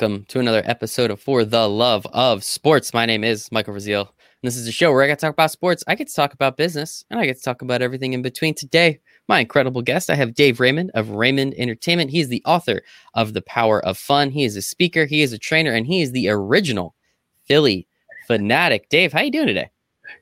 [0.00, 2.94] Welcome to another episode of For the Love of Sports.
[2.94, 4.08] My name is Michael Raziel.
[4.08, 4.08] And
[4.42, 6.32] this is a show where I get to talk about sports, I get to talk
[6.32, 8.54] about business, and I get to talk about everything in between.
[8.54, 12.10] Today, my incredible guest, I have Dave Raymond of Raymond Entertainment.
[12.10, 12.80] He's the author
[13.12, 14.30] of The Power of Fun.
[14.30, 16.94] He is a speaker, he is a trainer, and he is the original
[17.44, 17.86] Phillie
[18.26, 18.88] Phanatic.
[18.88, 19.68] Dave, how you doing today?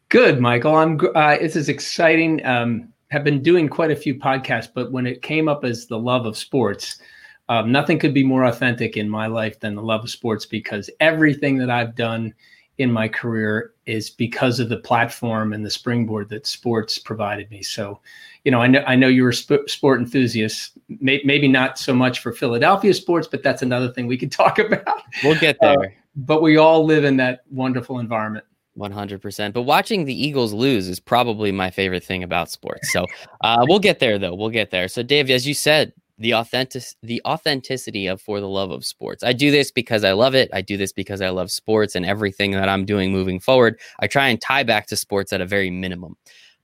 [0.09, 0.75] Good, Michael.
[0.75, 0.99] I'm.
[1.15, 2.45] Uh, this is exciting.
[2.45, 6.01] Um, have been doing quite a few podcasts, but when it came up as the
[6.01, 6.99] love of sports,
[7.49, 10.91] um, nothing could be more authentic in my life than the love of sports because
[11.01, 12.35] everything that I've done
[12.79, 17.63] in my career is because of the platform and the springboard that sports provided me.
[17.63, 18.01] So,
[18.45, 20.79] you know, I know I know you're a sp- sport enthusiast.
[21.01, 24.59] May- maybe not so much for Philadelphia sports, but that's another thing we could talk
[24.59, 25.03] about.
[25.25, 25.81] We'll get there.
[25.81, 28.45] Uh, but we all live in that wonderful environment.
[28.79, 29.53] 100%.
[29.53, 32.93] But watching the Eagles lose is probably my favorite thing about sports.
[32.93, 33.07] So
[33.41, 34.35] uh, we'll get there, though.
[34.35, 34.87] We'll get there.
[34.87, 39.23] So, Dave, as you said, the authentic the authenticity of for the love of sports.
[39.23, 40.51] I do this because I love it.
[40.53, 43.79] I do this because I love sports and everything that I'm doing moving forward.
[44.01, 46.17] I try and tie back to sports at a very minimum.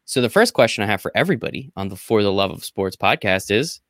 [0.06, 2.96] So the first question I have for everybody on the For the Love of Sports
[2.96, 3.80] podcast is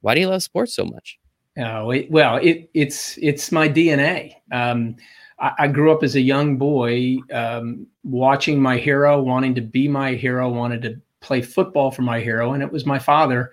[0.00, 1.18] why do you love sports so much?
[1.58, 4.34] Oh, it, well, it, it's it's my DNA.
[4.52, 4.96] Um,
[5.38, 9.88] I, I, grew up as a young boy um, watching my hero, wanting to be
[9.88, 13.52] my hero, wanted to play football for my hero, and it was my father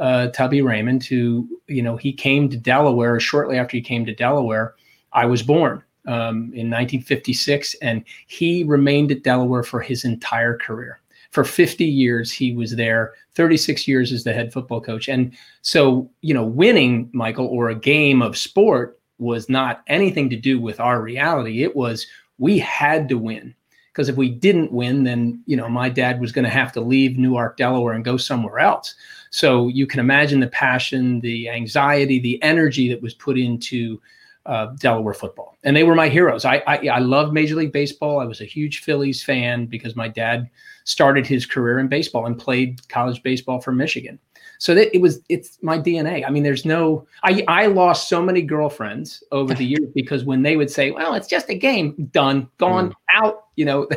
[0.00, 4.14] uh, Tubby Raymond, who, you know, he came to Delaware shortly after he came to
[4.14, 4.74] Delaware.
[5.12, 11.00] I was born um, in 1956, and he remained at Delaware for his entire career.
[11.32, 15.08] For 50 years, he was there, 36 years as the head football coach.
[15.08, 20.36] And so, you know, winning, Michael, or a game of sport was not anything to
[20.36, 21.62] do with our reality.
[21.62, 22.06] It was
[22.38, 23.54] we had to win
[23.92, 26.80] because if we didn't win, then you know my dad was going to have to
[26.80, 28.94] leave Newark, Delaware, and go somewhere else.
[29.30, 34.00] So you can imagine the passion, the anxiety, the energy that was put into
[34.46, 36.44] uh, Delaware football, and they were my heroes.
[36.44, 38.20] I, I I Major League Baseball.
[38.20, 40.48] I was a huge Phillies fan because my dad
[40.84, 44.18] started his career in baseball and played college baseball for Michigan.
[44.60, 46.22] So that it was it's my DNA.
[46.26, 50.42] I mean, there's no I I lost so many girlfriends over the years because when
[50.42, 52.94] they would say, "Well, it's just a game, done, gone, mm.
[53.14, 53.88] out," you know,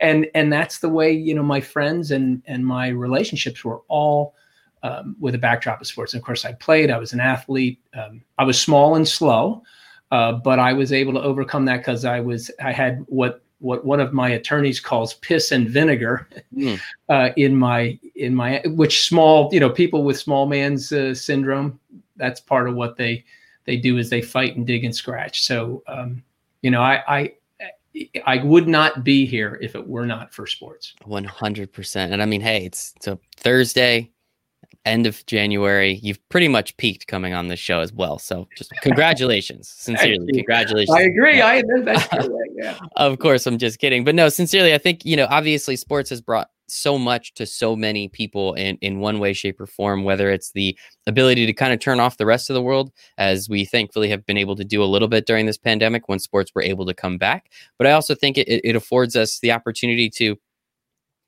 [0.00, 4.34] and and that's the way you know my friends and and my relationships were all
[4.82, 6.12] um, with a backdrop of sports.
[6.12, 6.90] And of course, I played.
[6.90, 7.80] I was an athlete.
[7.94, 9.62] Um, I was small and slow,
[10.10, 13.84] uh, but I was able to overcome that because I was I had what what
[13.84, 16.78] one of my attorneys calls piss and vinegar mm.
[17.08, 21.78] uh, in my in my which small you know people with small man's uh, syndrome
[22.16, 23.24] that's part of what they
[23.64, 26.22] they do is they fight and dig and scratch so um,
[26.62, 27.32] you know I, I
[28.24, 30.94] I would not be here if it were not for sports.
[31.06, 31.96] 100%.
[31.96, 34.10] And I mean, hey, it's, it's a Thursday
[34.84, 36.00] end of January.
[36.02, 38.18] You've pretty much peaked coming on this show as well.
[38.18, 40.96] So just congratulations, sincerely, congratulations.
[40.96, 41.40] I agree.
[41.40, 42.08] I that's
[42.54, 42.78] yeah.
[42.96, 46.20] of course, I'm just kidding, but no, sincerely, I think you know, obviously, sports has
[46.20, 50.04] brought so much to so many people in in one way, shape, or form.
[50.04, 50.76] Whether it's the
[51.06, 54.26] ability to kind of turn off the rest of the world, as we thankfully have
[54.26, 56.94] been able to do a little bit during this pandemic when sports were able to
[56.94, 57.50] come back.
[57.78, 60.36] But I also think it, it affords us the opportunity to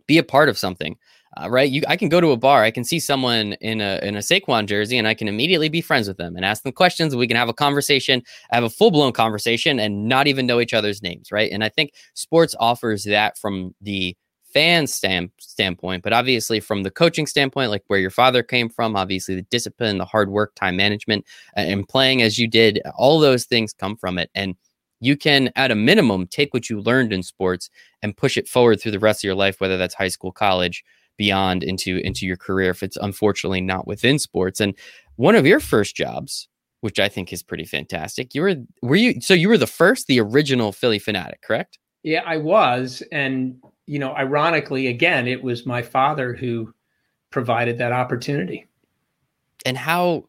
[0.06, 0.96] be a part of something
[1.36, 1.70] uh, right?
[1.70, 4.20] You, I can go to a bar, I can see someone in a in a
[4.20, 7.16] Saquon jersey, and I can immediately be friends with them and ask them questions.
[7.16, 10.74] We can have a conversation, have a full blown conversation, and not even know each
[10.74, 11.50] other's names, right?
[11.50, 14.16] And I think sports offers that from the
[14.52, 18.94] fan stand, standpoint, but obviously from the coaching standpoint, like where your father came from,
[18.94, 21.24] obviously the discipline, the hard work, time management,
[21.56, 24.54] and playing as you did, all those things come from it, and
[25.00, 27.68] you can at a minimum take what you learned in sports
[28.02, 30.84] and push it forward through the rest of your life whether that's high school college
[31.16, 34.60] beyond into into your career if it's unfortunately not within sports.
[34.60, 34.74] And
[35.16, 36.48] one of your first jobs,
[36.80, 40.06] which I think is pretty fantastic, you were were you so you were the first,
[40.06, 41.78] the original Phillie Phanatic, correct?
[42.02, 43.56] Yeah, I was, and
[43.86, 46.72] you know, ironically, again, it was my father who
[47.30, 48.66] provided that opportunity.
[49.66, 50.28] And how,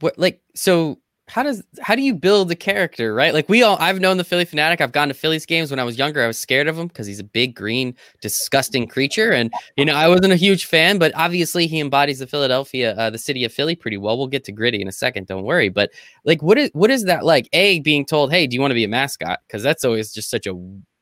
[0.00, 3.32] what, like, so how does how do you build a character right?
[3.32, 4.80] Like we all i've known the Phillie Phanatic.
[4.80, 6.22] I've gone to phillies games when i was younger.
[6.22, 9.32] I was scared of him because he's a big green disgusting creature.
[9.32, 13.10] And you know i wasn't a huge fan but obviously he embodies the philadelphia uh,
[13.10, 14.18] the city of philly pretty well.
[14.18, 15.70] We'll get to gritty in a second don't worry.
[15.70, 15.90] But
[16.24, 17.48] like what is what is that like?
[17.52, 19.40] A being told hey do you want to be a mascot?
[19.46, 20.54] Because that's always just such a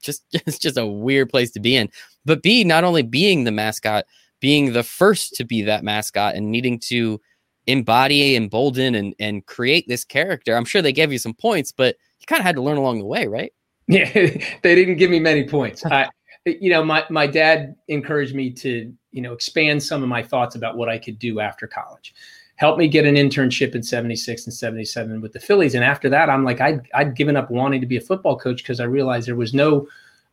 [0.02, 1.88] just it's just a weird place to be in.
[2.24, 4.04] But b not only being the mascot
[4.38, 7.20] being the first to be that mascot and needing to
[7.66, 10.56] embody, embolden, and and create this character.
[10.56, 12.98] I'm sure they gave you some points, but you kind of had to learn along
[12.98, 13.52] the way, right?
[13.88, 14.10] Yeah,
[14.62, 15.84] they didn't give me many points.
[15.90, 16.08] I,
[16.46, 20.54] you know, my my dad encouraged me to you know expand some of my thoughts
[20.54, 22.14] about what I could do after college.
[22.56, 25.74] helped me get an internship in 76 and 77 with the Phillies.
[25.74, 28.58] And after that, I'm like, I'd, I'd given up wanting to be a football coach
[28.62, 29.88] because I realized there was no,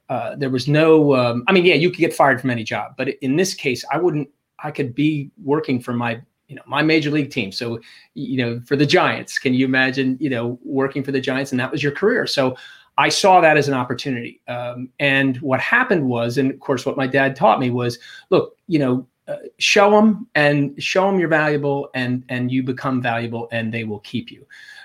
[0.09, 2.93] uh, there was no, um, I mean, yeah, you could get fired from any job,
[2.97, 4.29] but in this case, I wouldn't,
[4.63, 7.51] I could be working for my, you know, my major league team.
[7.51, 7.79] So,
[8.15, 11.59] you know, for the Giants, can you imagine, you know, working for the Giants and
[11.59, 12.27] that was your career?
[12.27, 12.57] So
[12.97, 14.41] I saw that as an opportunity.
[14.47, 17.99] Um, and what happened was, and of course, what my dad taught me was,
[18.29, 22.99] look, you know, uh, show them and show them you're valuable and and you become
[22.99, 24.43] valuable and they will keep you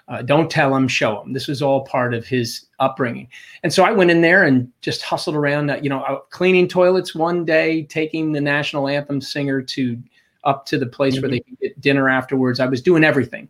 [0.09, 3.27] uh, don't tell them show them this was all part of his upbringing
[3.63, 7.15] and so i went in there and just hustled around uh, you know cleaning toilets
[7.15, 9.97] one day taking the national anthem singer to
[10.45, 11.23] up to the place mm-hmm.
[11.23, 13.49] where they could get dinner afterwards i was doing everything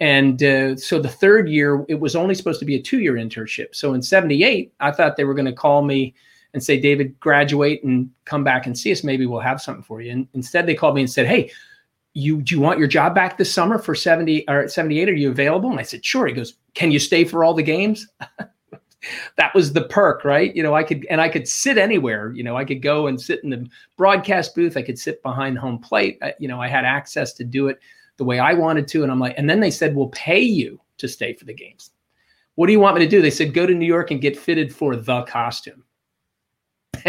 [0.00, 3.14] and uh, so the third year it was only supposed to be a two year
[3.14, 6.14] internship so in 78 i thought they were going to call me
[6.52, 9.04] and say, David, graduate and come back and see us.
[9.04, 10.12] Maybe we'll have something for you.
[10.12, 11.50] And instead, they called me and said, Hey,
[12.12, 15.08] you do you want your job back this summer for 70 or 78?
[15.08, 15.70] Are you available?
[15.70, 16.26] And I said, Sure.
[16.26, 18.06] He goes, Can you stay for all the games?
[19.36, 20.54] that was the perk, right?
[20.54, 22.32] You know, I could and I could sit anywhere.
[22.32, 23.66] You know, I could go and sit in the
[23.96, 24.76] broadcast booth.
[24.76, 26.18] I could sit behind home plate.
[26.22, 27.80] I, you know, I had access to do it
[28.16, 29.02] the way I wanted to.
[29.02, 31.90] And I'm like, and then they said, "We'll pay you to stay for the games."
[32.56, 33.22] What do you want me to do?
[33.22, 35.84] They said, "Go to New York and get fitted for the costume."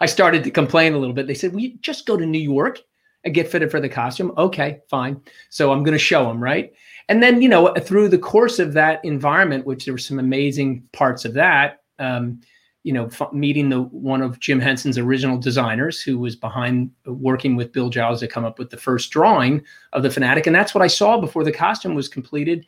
[0.00, 1.26] I started to complain a little bit.
[1.26, 2.80] They said, "We just go to New York
[3.24, 5.20] and get fitted for the costume." Okay, fine.
[5.50, 6.72] So I'm going to show them, right?
[7.08, 10.86] And then, you know, through the course of that environment, which there were some amazing
[10.92, 12.40] parts of that, um,
[12.84, 17.12] you know, f- meeting the one of Jim Henson's original designers, who was behind uh,
[17.12, 20.54] working with Bill Giles to come up with the first drawing of the Phanatic and
[20.54, 22.66] that's what I saw before the costume was completed.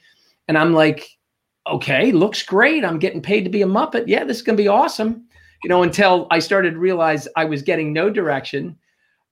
[0.49, 1.19] And I'm like,
[1.67, 2.85] okay, looks great.
[2.85, 4.05] I'm getting paid to be a Muppet.
[4.07, 5.27] Yeah, this is going to be awesome
[5.63, 8.77] you know, until I started to realize I was getting no direction.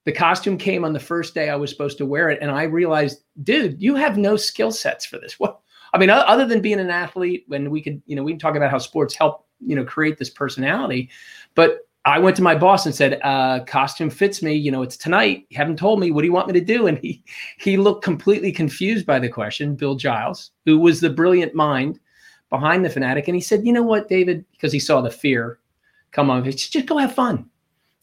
[0.09, 2.63] The costume came on the first day I was supposed to wear it, and I
[2.63, 5.35] realized, dude, you have no skill sets for this.
[5.39, 5.61] What?
[5.93, 8.57] I mean, other than being an athlete, when we could, you know, we can talk
[8.57, 11.11] about how sports help, you know, create this personality.
[11.55, 14.55] But I went to my boss and said, uh, "Costume fits me.
[14.55, 15.45] You know, it's tonight.
[15.51, 16.11] You haven't told me.
[16.11, 17.23] What do you want me to do?" And he
[17.59, 19.77] he looked completely confused by the question.
[19.77, 22.01] Bill Giles, who was the brilliant mind
[22.49, 23.27] behind the Phanatic.
[23.27, 25.59] and he said, "You know what, David?" Because he saw the fear
[26.13, 27.51] come on, just go have fun.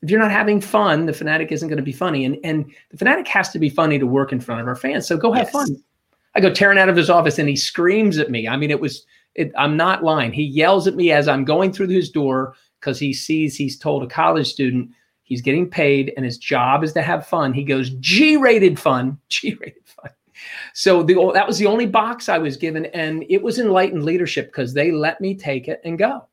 [0.01, 2.25] If you're not having fun, the Phanatic isn't going to be funny.
[2.25, 5.07] And and the Phanatic has to be funny to work in front of our fans.
[5.07, 5.51] So go have yes.
[5.51, 5.83] fun.
[6.35, 8.47] I go tearing out of his office and he screams at me.
[8.47, 9.05] I mean, it was
[9.35, 10.31] it, I'm not lying.
[10.31, 14.03] He yells at me as I'm going through his door because he sees he's told
[14.03, 14.89] a college student
[15.23, 17.53] he's getting paid and his job is to have fun.
[17.53, 20.11] He goes G-rated fun, G-rated fun.
[20.73, 24.47] So the, that was the only box I was given, and it was enlightened leadership
[24.47, 26.27] because they let me take it and go.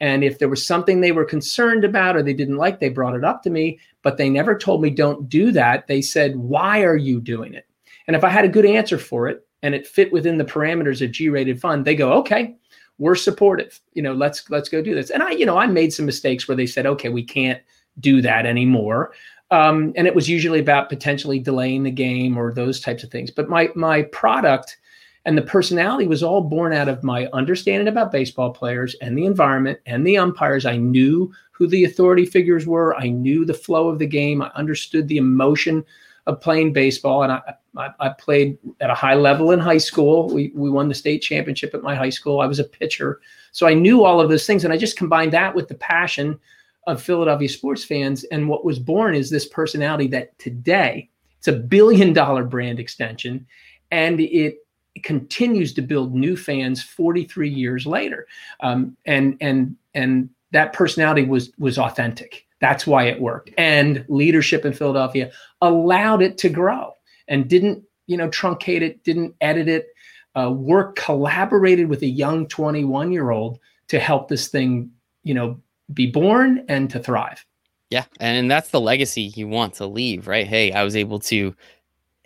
[0.00, 3.16] And if there was something they were concerned about or they didn't like, they brought
[3.16, 5.86] it up to me, but they never told me, don't do that.
[5.86, 7.66] They said, why are you doing it?
[8.06, 11.04] And if I had a good answer for it and it fit within the parameters
[11.04, 12.56] of G rated fund, they go, okay,
[12.98, 13.80] we're supportive.
[13.94, 15.10] You know, let's let's go do this.
[15.10, 17.60] And I, you know, I made some mistakes where they said, okay, we can't
[18.00, 19.12] do that anymore.
[19.50, 23.30] Um, and it was usually about potentially delaying the game or those types of things.
[23.30, 24.78] But my my product
[25.24, 29.26] and the personality was all born out of my understanding about baseball players and the
[29.26, 30.64] environment and the umpires.
[30.64, 32.96] I knew who the authority figures were.
[32.96, 34.40] I knew the flow of the game.
[34.40, 35.84] I understood the emotion
[36.26, 37.24] of playing baseball.
[37.24, 37.40] And I,
[37.76, 40.28] I, I played at a high level in high school.
[40.28, 42.40] We, we won the state championship at my high school.
[42.40, 43.20] I was a pitcher.
[43.52, 44.62] So I knew all of those things.
[44.62, 46.38] And I just combined that with the passion
[46.86, 48.24] of Philadelphia sports fans.
[48.24, 53.46] And what was born is this personality that today it's a billion dollar brand extension.
[53.90, 54.58] And it
[55.02, 58.26] continues to build new fans 43 years later.
[58.60, 62.46] Um, and and and that personality was was authentic.
[62.60, 63.50] That's why it worked.
[63.56, 66.94] And leadership in Philadelphia allowed it to grow
[67.28, 69.88] and didn't you know truncate it, didn't edit it.
[70.36, 74.90] Uh, work collaborated with a young 21 year old to help this thing
[75.22, 75.60] you know
[75.92, 77.44] be born and to thrive.
[77.90, 80.46] Yeah, and that's the legacy you want to leave, right?
[80.46, 81.54] Hey, I was able to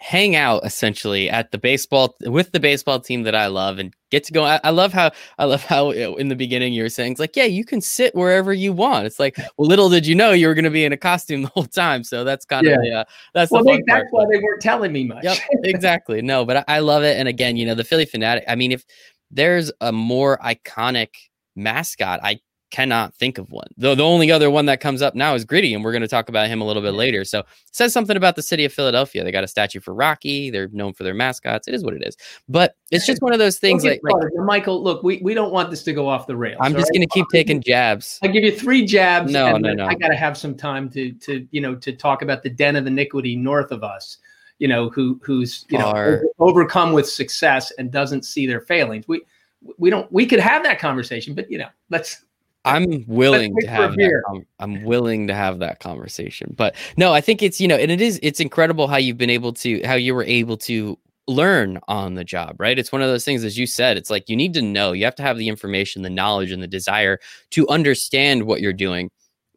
[0.02, 4.25] hang out essentially at the baseball with the baseball team that I love and get
[4.25, 4.42] to go.
[4.42, 7.21] I, I, love how I love how uh, in the beginning you were saying it's
[7.21, 9.06] like, yeah, you can sit wherever you want.
[9.06, 11.42] It's like, well, little did you know you were going to be in a costume
[11.42, 12.02] the whole time.
[12.02, 15.23] So that's kind of yeah, that's well, they, that's why they weren't telling me much.
[15.23, 16.21] Yep, exactly.
[16.21, 17.16] No, but I, I love it.
[17.16, 18.42] And again, you know, the Phillie Phanatic.
[18.49, 18.85] I mean, if
[19.30, 21.11] there's a more iconic
[21.54, 22.40] mascot, I
[22.73, 23.69] cannot think of one.
[23.76, 26.09] The, the only other one that comes up now is Gritty, and we're going to
[26.09, 27.25] talk about him a little bit later.
[27.25, 29.23] So says something about the city of Philadelphia.
[29.23, 30.50] They got a statue for Rocky.
[30.50, 31.69] They're known for their mascots.
[31.69, 32.17] It is what it is.
[32.49, 35.71] But it's just one of those things like, like, Michael, look, we, we don't want
[35.71, 36.59] this to go off the rails.
[36.61, 36.95] I'm just right?
[36.95, 38.19] going to keep taking jabs.
[38.23, 39.31] I give you three jabs.
[39.31, 39.87] No, no, no.
[39.87, 42.75] I got to have some time to to you know to talk about the den
[42.75, 44.19] of iniquity north of us
[44.59, 49.09] you know, who who's you know overcome with success and doesn't see their failings.
[49.09, 49.23] We
[49.76, 52.25] we don't we could have that conversation, but you know, let's
[52.64, 56.54] I'm willing to have that, I'm willing to have that conversation.
[56.57, 59.31] But no, I think it's you know, and it is it's incredible how you've been
[59.31, 62.78] able to how you were able to learn on the job, right?
[62.78, 65.04] It's one of those things as you said, it's like you need to know, you
[65.04, 67.19] have to have the information, the knowledge and the desire
[67.50, 69.11] to understand what you're doing.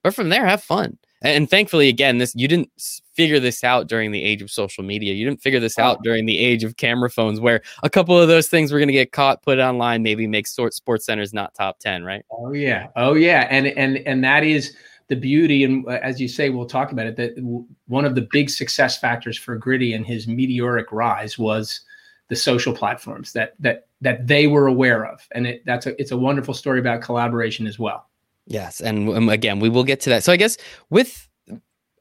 [0.04, 2.70] But from there have fun and thankfully again this you didn't
[3.16, 5.14] figure this out during the age of social media.
[5.14, 8.28] You didn't figure this out during the age of camera phones where a couple of
[8.28, 12.04] those things were going to get caught put online maybe make SportsCenter's not top 10
[12.04, 12.26] right?
[12.30, 12.88] Oh yeah.
[12.96, 13.48] Oh yeah.
[13.50, 14.76] And and and that is
[15.08, 18.28] the beauty and uh, as you say we'll talk about it that one of the
[18.32, 21.82] big success factors for gritty and his meteoric rise was
[22.28, 25.26] the social platforms that that that they were aware of.
[25.32, 28.10] And it, that's a it's a wonderful story about collaboration as well
[28.48, 30.24] Yes, and um, again, we will get to that.
[30.24, 30.58] So I guess
[30.90, 31.28] with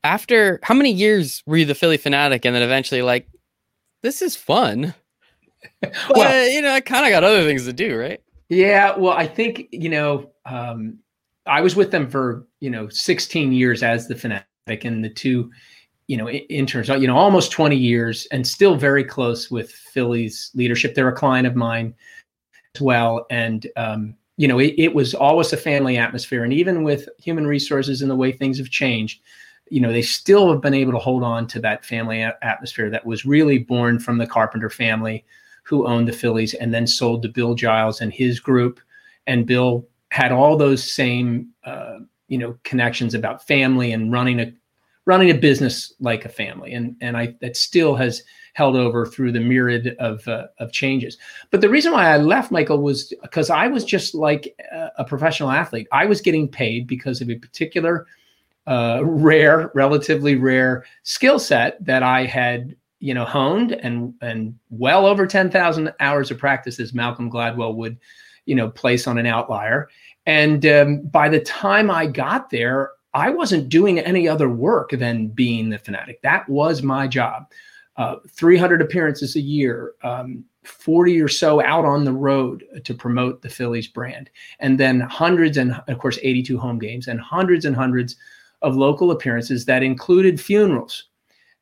[0.03, 3.29] after how many years were you the Phillie Phanatic, and then eventually like
[4.03, 4.95] this is fun.
[6.11, 8.21] well, you know, I kind of got other things to do, right?
[8.51, 10.99] Yeah, well, I think you know, um,
[11.47, 15.51] I was with them for you know 16 years as the Phanatic, and the two,
[16.07, 20.95] you know, interns, you know, almost 20 years, and still very close with Philly's leadership.
[20.95, 21.95] They're a client of mine
[22.75, 26.45] as well, and um, you know, it, it was always a family atmosphere.
[26.45, 29.21] And even with human resources and the way things have changed,
[29.71, 32.91] you know, they still have been able to hold on to that family a- atmosphere
[32.91, 35.25] that was really born from the Carpenter family
[35.63, 38.81] who owned the Phillies and then sold to Bill Giles and his group.
[39.27, 41.99] And Bill had all those same, uh,
[42.29, 44.53] you know, connections about family and running a
[45.07, 46.73] running a business like a family.
[46.75, 48.23] And and I that still has
[48.55, 51.19] held over through the myriad of uh, of changes.
[51.51, 54.57] But the reason why I left Michael was because I was just like
[54.97, 55.87] a professional athlete.
[55.93, 58.07] I was getting paid because of a particular
[58.67, 65.05] uh, rare, relatively rare skill set that I had you know honed and and well
[65.05, 67.99] over 10,000 hours of practice as Malcolm Gladwell would
[68.47, 69.91] you know place on an outlier
[70.25, 75.29] and um, by the time I got there I wasn't doing any other work than
[75.29, 76.23] being the Phanatic.
[76.23, 77.51] that was my job
[77.97, 83.43] uh, 300 appearances a year, um, 40 or so out on the road to promote
[83.43, 87.77] the Phillies brand, and then hundreds and of course 82 home games and hundreds and
[87.77, 88.17] hundreds
[88.63, 91.05] of local appearances that included funerals,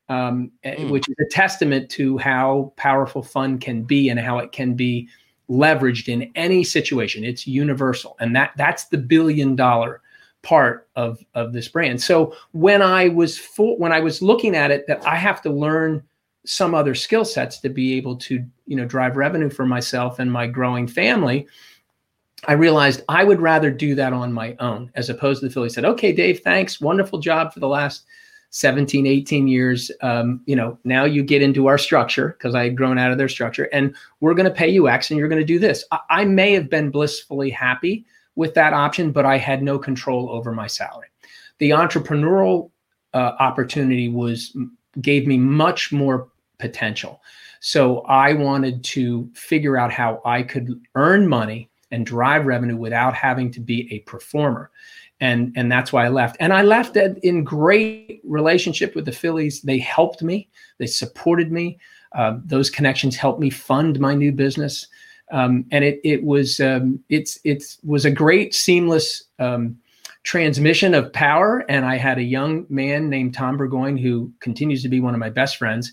[0.08, 0.90] um, mm.
[0.90, 5.08] which is a testament to how powerful fun can be and how it can be
[5.50, 7.24] leveraged in any situation.
[7.24, 10.00] It's universal, and that that's the billion dollar
[10.42, 12.00] part of of this brand.
[12.00, 15.50] So when I was for, when I was looking at it, that I have to
[15.50, 16.02] learn
[16.44, 20.30] some other skill sets to be able to you know drive revenue for myself and
[20.30, 21.46] my growing family
[22.46, 25.68] i realized i would rather do that on my own as opposed to the philly
[25.68, 28.04] said okay dave thanks wonderful job for the last
[28.52, 29.90] 17 18 years.
[30.02, 33.18] Um, you know now you get into our structure because i had grown out of
[33.18, 35.84] their structure and we're going to pay you x and you're going to do this.
[35.90, 38.04] I, I may have been blissfully happy
[38.36, 41.08] with that option but i had no control over my salary.
[41.58, 42.70] The entrepreneurial
[43.14, 44.54] uh, opportunity was
[45.00, 46.28] gave me much more
[46.62, 47.20] potential.
[47.60, 53.14] So I wanted to figure out how I could earn money and drive revenue without
[53.14, 54.70] having to be a performer.
[55.20, 56.36] And, and that's why I left.
[56.40, 59.60] And I left in great relationship with the Phillies.
[59.62, 61.78] They helped me, they supported me.
[62.12, 64.88] Uh, those connections helped me fund my new business.
[65.30, 69.78] Um, and it, it was um, it's it was a great seamless um,
[70.24, 71.64] transmission of power.
[71.68, 75.20] And I had a young man named Tom Burgoyne who continues to be one of
[75.20, 75.92] my best friends,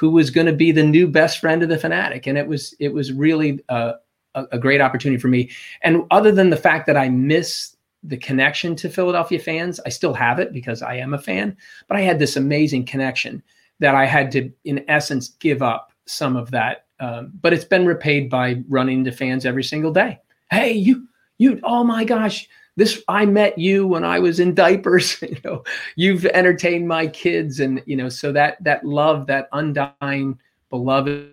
[0.00, 2.74] who was going to be the new best friend of the fanatic and it was
[2.80, 3.96] it was really a,
[4.34, 5.50] a great opportunity for me.
[5.82, 10.14] And other than the fact that I miss the connection to Philadelphia fans, I still
[10.14, 11.54] have it because I am a fan.
[11.86, 13.42] But I had this amazing connection
[13.80, 16.86] that I had to, in essence, give up some of that.
[16.98, 20.18] Um, but it's been repaid by running to fans every single day.
[20.50, 22.48] Hey, you, you, oh my gosh,
[22.80, 25.62] this i met you when i was in diapers you know
[25.96, 30.38] you've entertained my kids and you know so that that love that undying
[30.70, 31.30] beloved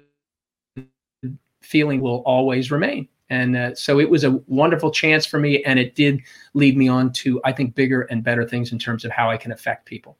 [1.68, 3.08] feeling will always remain.
[3.30, 6.22] And uh, so it was a wonderful chance for me and it did
[6.54, 9.36] lead me on to i think bigger and better things in terms of how i
[9.36, 10.18] can affect people.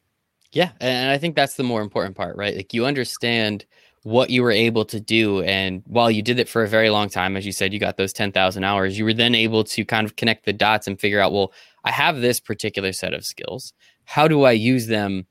[0.52, 2.56] Yeah and i think that's the more important part right?
[2.56, 3.66] Like you understand
[4.08, 5.42] what you were able to do.
[5.42, 7.98] And while you did it for a very long time, as you said, you got
[7.98, 11.20] those 10,000 hours, you were then able to kind of connect the dots and figure
[11.20, 11.52] out, well,
[11.84, 13.74] I have this particular set of skills.
[14.06, 15.28] How do I use them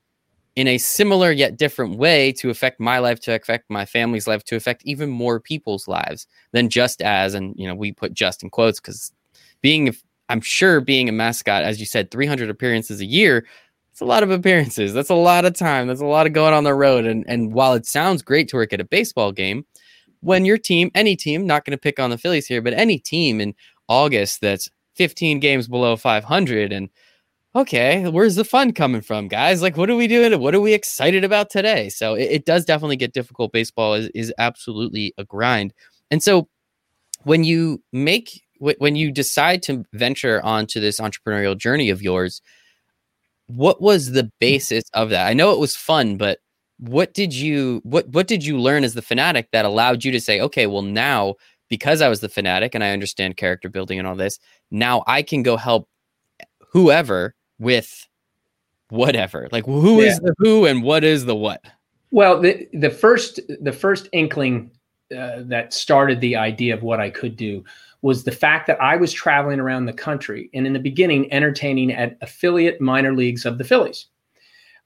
[0.56, 4.44] in a similar yet different way to affect my life, to affect my family's life,
[4.44, 8.42] to affect even more people's lives than just as, and, you know, we put just
[8.42, 9.10] in quotes because
[9.62, 9.96] being,
[10.28, 13.46] I'm sure being a mascot, as you said, 300 appearances a year,
[13.96, 14.92] it's a lot of appearances.
[14.92, 15.86] That's a lot of time.
[15.86, 17.06] That's a lot of going on the road.
[17.06, 19.64] And and while it sounds great to work at a baseball game,
[20.20, 22.98] when your team, any team, not going to pick on the Phillies here, but any
[22.98, 23.54] team in
[23.88, 26.90] August that's 15 games below 500 and
[27.54, 29.62] okay, where's the fun coming from, guys?
[29.62, 30.38] Like, what are we doing?
[30.40, 31.88] What are we excited about today?
[31.88, 33.50] So it, it does definitely get difficult.
[33.50, 35.72] Baseball is, is absolutely a grind.
[36.10, 36.50] And so
[37.22, 42.42] when you make, when you decide to venture onto this entrepreneurial journey of yours,
[43.46, 45.26] what was the basis of that?
[45.26, 46.38] I know it was fun, but
[46.78, 50.20] what did you what what did you learn as the Phanatic that allowed you to
[50.20, 51.34] say, okay, well now
[51.68, 54.38] because I was the Phanatic and I understand character building and all this,
[54.70, 55.88] now I can go help
[56.70, 58.06] whoever with
[58.90, 59.48] whatever.
[59.50, 60.10] Like who yeah.
[60.10, 61.64] is the who and what is the what?
[62.10, 64.70] Well, the the first the first inkling
[65.16, 67.64] uh, that started the idea of what I could do
[68.06, 71.90] was the fact that I was traveling around the country and in the beginning entertaining
[71.90, 74.06] at affiliate minor leagues of the Phillies.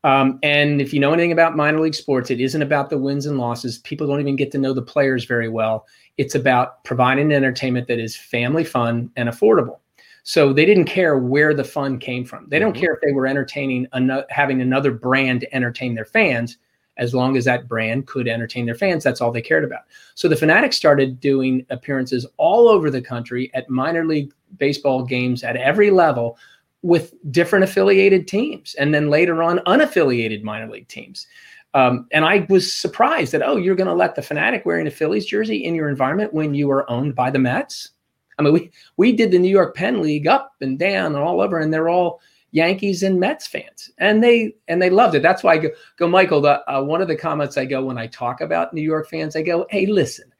[0.04, 3.26] Um, and if you know anything about minor league sports, it isn't about the wins
[3.26, 3.76] and losses.
[3.80, 5.86] People don't even get to know the players very well.
[6.16, 9.80] It's about providing entertainment that is family fun and affordable.
[10.22, 12.48] So they didn't care where the fun came from.
[12.48, 12.80] They don't mm-hmm.
[12.80, 13.86] care if they were entertaining,
[14.30, 16.56] having another brand to entertain their fans
[17.00, 19.80] as long as that brand could entertain their fans, that's all they cared about.
[20.14, 25.42] So the Phanatics started doing appearances all over the country at minor league baseball games
[25.42, 26.38] at every level
[26.82, 31.26] with different affiliated teams, and then later on unaffiliated minor league teams.
[31.72, 34.90] Um, and I was surprised that oh, you're going to let the Phanatic wearing a
[34.90, 37.90] Phillies jersey in your environment when you are owned by the Mets.
[38.38, 41.40] I mean, we we did the New York Penn League up and down and all
[41.40, 42.20] over, and they're all
[42.52, 45.22] Yankees and Mets fans, and they and they loved it.
[45.22, 46.40] That's why I go, go Michael.
[46.40, 49.36] The, uh, one of the comments I go when I talk about New York fans,
[49.36, 50.32] I go, "Hey, listen,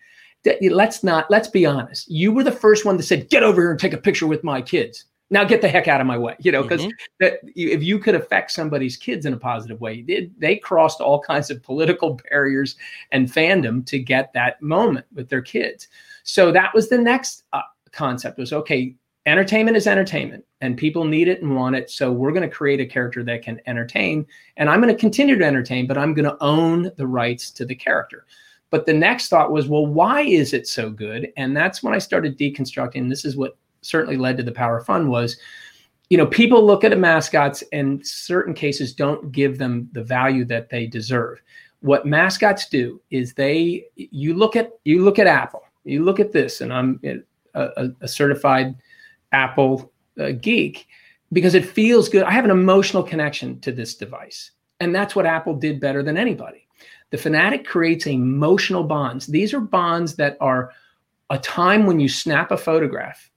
[0.63, 2.11] let's not let's be honest.
[2.11, 4.45] You were the first one that said, "Get over here and take a picture with
[4.45, 7.37] my kids." Now get the heck out of my way, you know, because mm-hmm.
[7.55, 11.51] if you could affect somebody's kids in a positive way, they, they crossed all kinds
[11.51, 12.75] of political barriers
[13.13, 15.87] and fandom to get that moment with their kids.
[16.25, 18.97] So that was the next uh, concept was okay
[19.27, 22.81] entertainment is entertainment and people need it and want it so we're going to create
[22.81, 26.25] a character that can entertain and i'm going to continue to entertain but i'm going
[26.25, 28.27] to own the rights to the character.
[28.71, 31.33] But the next thought was well why is it so good?
[31.37, 34.87] And that's when i started deconstructing this is what certainly led to the power of
[34.87, 35.37] fun was
[36.09, 40.71] you know people look at mascots and certain cases don't give them the value that
[40.71, 41.43] they deserve.
[41.81, 46.33] What mascots do is they you look at you look at apple you look at
[46.33, 47.01] this and i'm
[47.55, 48.75] a, a certified
[49.33, 50.87] Apple uh, geek
[51.33, 52.25] because it feels good.
[52.25, 54.53] I have an emotional connection to this device.
[54.81, 56.67] And that's what Apple did better than anybody.
[57.11, 59.27] The Phanatic creates emotional bonds.
[59.27, 60.73] These are bonds that are
[61.29, 63.31] a time when you snap a photograph,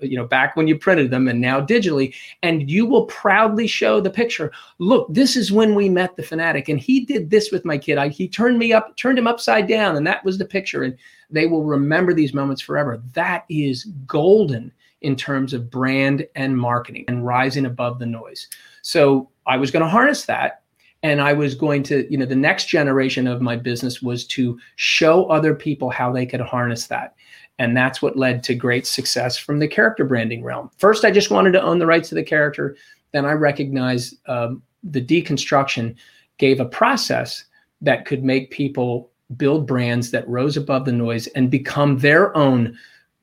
[0.00, 4.00] you know, back when you printed them and now digitally, and you will proudly show
[4.00, 4.50] the picture.
[4.78, 6.68] Look, this is when we met the Phanatic.
[6.68, 7.98] And he did this with my kid.
[7.98, 10.82] I, he turned me up, turned him upside down, and that was the picture.
[10.82, 10.96] And
[11.30, 13.02] they will remember these moments forever.
[13.14, 18.48] That is golden in terms of brand and marketing and rising above the noise.
[18.82, 20.62] So I was going to harness that.
[21.04, 24.58] And I was going to, you know, the next generation of my business was to
[24.74, 27.14] show other people how they could harness that.
[27.60, 30.70] And that's what led to great success from the character branding realm.
[30.76, 32.76] First, I just wanted to own the rights to the character.
[33.12, 35.94] Then I recognized um, the deconstruction
[36.38, 37.44] gave a process
[37.80, 42.76] that could make people build brands that rose above the noise and become their own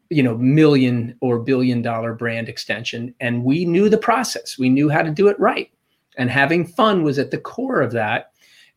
[0.10, 4.90] you know million or billion dollar brand extension and we knew the process we knew
[4.90, 5.72] how to do it right
[6.18, 8.32] and having fun was at the core of that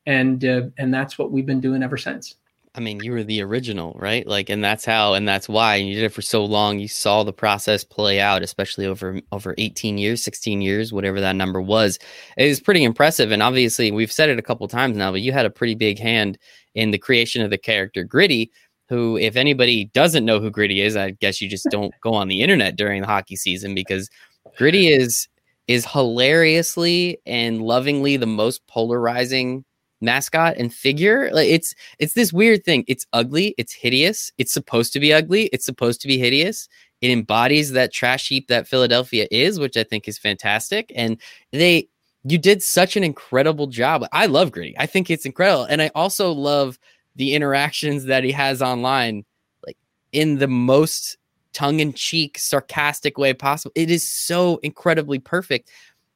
[0.06, 2.36] and uh, and that's what we've been doing ever since
[2.78, 4.24] I mean, you were the original, right?
[4.24, 5.74] Like, and that's how, and that's why.
[5.74, 6.78] And you did it for so long.
[6.78, 11.34] You saw the process play out, especially over over 18 years, 16 years, whatever that
[11.34, 11.98] number was.
[12.36, 13.32] It is pretty impressive.
[13.32, 15.98] And obviously, we've said it a couple times now, but you had a pretty big
[15.98, 16.38] hand
[16.76, 18.52] in the creation of the character Gritty.
[18.88, 22.28] Who, if anybody doesn't know who Gritty is, I guess you just don't go on
[22.28, 24.08] the internet during the hockey season because
[24.56, 25.28] Gritty is
[25.66, 29.64] is hilariously and lovingly the most polarizing
[30.00, 31.30] mascot and figure.
[31.32, 32.84] Like it's it's this weird thing.
[32.88, 33.54] It's ugly.
[33.58, 34.32] It's hideous.
[34.38, 35.46] It's supposed to be ugly.
[35.46, 36.68] It's supposed to be hideous.
[37.00, 40.92] It embodies that trash heap that philadelphia is which i think is fantastic.
[40.94, 41.20] And
[41.52, 41.88] they
[42.24, 44.04] you did such an incredible job.
[44.12, 44.74] I love gritty.
[44.78, 45.64] I think it's incredible.
[45.64, 46.78] And i also love
[47.18, 49.24] the interactions that he has online
[49.66, 49.76] like
[50.12, 51.18] in the most
[51.52, 55.70] tongue-in-cheek sarcastic way possible it is so incredibly perfect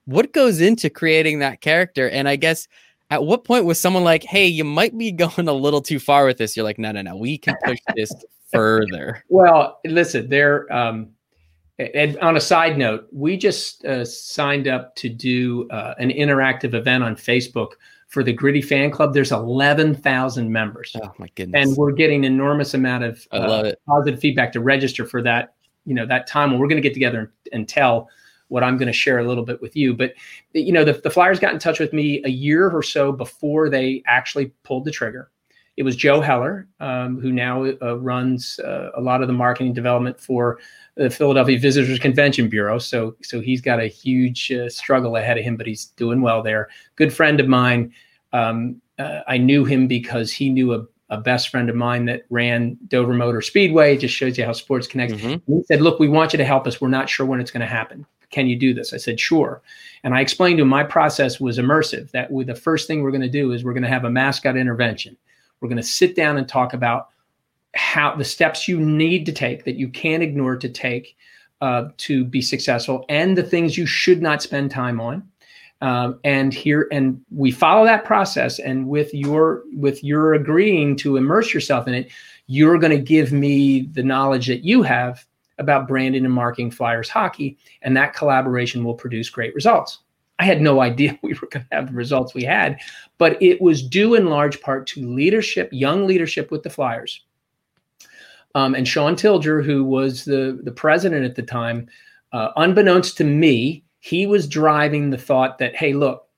[0.06, 2.66] what goes into creating that character and i guess
[3.12, 6.24] at what point was someone like, hey, you might be going a little too far
[6.24, 6.56] with this?
[6.56, 8.12] You're like, no, no, no, we can push this
[8.50, 9.22] further.
[9.28, 11.10] Well, listen, there, um,
[11.78, 16.72] And on a side note, we just uh, signed up to do uh, an interactive
[16.72, 17.72] event on Facebook
[18.12, 19.14] for the Gritty Fan Club.
[19.14, 20.94] There's 11,000 members.
[21.02, 21.66] Oh my goodness!
[21.66, 25.54] And we're getting enormous amount of uh, positive feedback to register for that.
[25.86, 28.10] You know that time when we're going to get together and, and tell
[28.48, 29.94] what I'm going to share a little bit with you.
[29.94, 30.12] But
[30.52, 33.70] you know, the, the Flyers got in touch with me a year or so before
[33.70, 35.30] they actually pulled the trigger.
[35.76, 39.72] It was Joe Heller, um, who now uh, runs uh, a lot of the marketing
[39.72, 40.58] development for
[40.96, 42.78] the Philadelphia Visitors Convention Bureau.
[42.78, 46.42] So, so he's got a huge uh, struggle ahead of him, but he's doing well
[46.42, 46.68] there.
[46.96, 47.92] Good friend of mine.
[48.32, 52.22] Um, uh, I knew him because he knew a a best friend of mine that
[52.30, 53.94] ran Dover Motor Speedway.
[53.94, 55.12] It just shows you how sports connect.
[55.12, 55.52] Mm-hmm.
[55.52, 56.80] He said, "Look, we want you to help us.
[56.80, 58.92] We're not sure when it's going to happen can you do this?
[58.92, 59.62] I said, sure.
[60.02, 62.10] And I explained to him my process was immersive.
[62.10, 64.56] That the first thing we're going to do is we're going to have a mascot
[64.56, 65.16] intervention.
[65.62, 67.08] We're going to sit down and talk about
[67.74, 71.16] how the steps you need to take that you can't ignore to take
[71.62, 75.26] uh, to be successful and the things you should not spend time on.
[75.80, 81.16] Um, and here and we follow that process and with your with your agreeing to
[81.16, 82.10] immerse yourself in it
[82.46, 85.24] you're going to give me the knowledge that you have
[85.58, 90.00] about branding and marketing Flyers hockey, and that collaboration will produce great results.
[90.38, 92.78] I had no idea we were going to have the results we had,
[93.18, 97.24] but it was due in large part to leadership, young leadership with the Flyers.
[98.54, 101.88] Um, and Shawn Tilger, who was the, the president at the time,
[102.32, 106.28] uh, unbeknownst to me, he was driving the thought that, hey, look,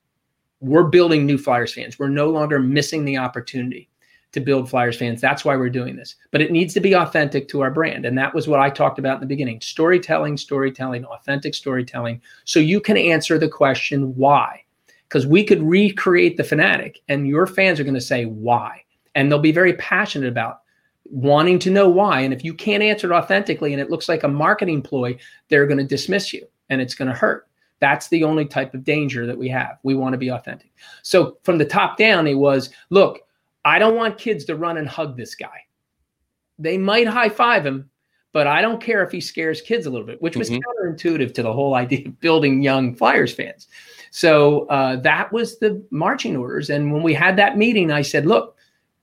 [0.60, 1.98] we're building new Flyers fans.
[1.98, 3.88] We're no longer missing the opportunity
[4.34, 5.20] to build Flyers fans.
[5.20, 6.16] That's why we're doing this.
[6.30, 8.04] But it needs to be authentic to our brand.
[8.04, 12.20] And that was what I talked about in the beginning storytelling, storytelling, authentic storytelling.
[12.44, 14.62] So you can answer the question, why?
[15.08, 18.82] Because we could recreate the Phanatic, and your fans are going to say, why?
[19.14, 20.60] And they'll be very passionate about
[21.04, 22.20] wanting to know why.
[22.20, 25.16] And if you can't answer it authentically and it looks like a marketing ploy,
[25.48, 27.46] they're going to dismiss you and it's going to hurt.
[27.78, 29.78] That's the only type of danger that we have.
[29.82, 30.72] We want to be authentic.
[31.02, 33.20] So from the top down, it was look,
[33.64, 35.60] I don't want kids to run and hug this guy.
[36.58, 37.90] They might high five him,
[38.32, 40.60] but I don't care if he scares kids a little bit, which was mm-hmm.
[40.60, 43.68] counterintuitive to the whole idea of building young Flyers fans.
[44.10, 46.70] So uh, that was the marching orders.
[46.70, 48.56] And when we had that meeting, I said, look,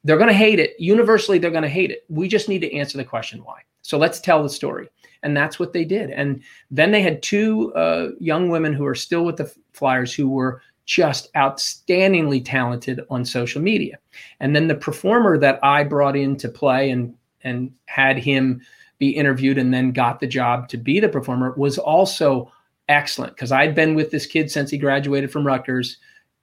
[0.03, 0.75] they're going to hate it.
[0.79, 2.05] Universally, they're going to hate it.
[2.07, 3.61] We just need to answer the question why.
[3.81, 4.89] So let's tell the story.
[5.23, 6.09] And that's what they did.
[6.11, 10.29] And then they had two uh, young women who are still with the Flyers who
[10.29, 13.97] were just outstandingly talented on social media.
[14.41, 18.61] And then the performer that I brought in to play and and had him
[18.99, 22.51] be interviewed and then got the job to be the performer was also
[22.89, 25.97] excellent because I'd been with this kid since he graduated from Rutgers,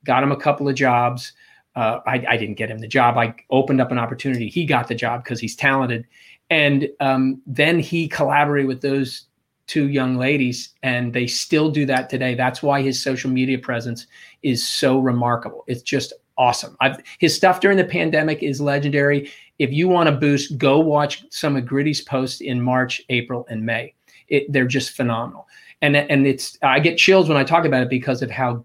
[0.05, 1.35] got him a couple of jobs.
[1.77, 3.17] Uh, I, I, didn't get him the job.
[3.17, 4.49] I opened up an opportunity.
[4.49, 6.07] He got the job because he's talented.
[6.51, 9.28] And um, then he collaborated with those
[9.69, 12.35] two young ladies, and they still do that today.
[12.35, 14.09] That's why his social media presence
[14.43, 15.63] is so remarkable.
[15.69, 16.77] It's just awesome.
[16.81, 19.31] I've, his stuff during the pandemic is legendary.
[19.59, 23.65] If you want to boost, go watch some of Gritty's posts in March, April, and
[23.65, 23.95] May.
[24.29, 25.47] It, they're just phenomenal.
[25.83, 28.65] And, and it's I get chills when I talk about it because of how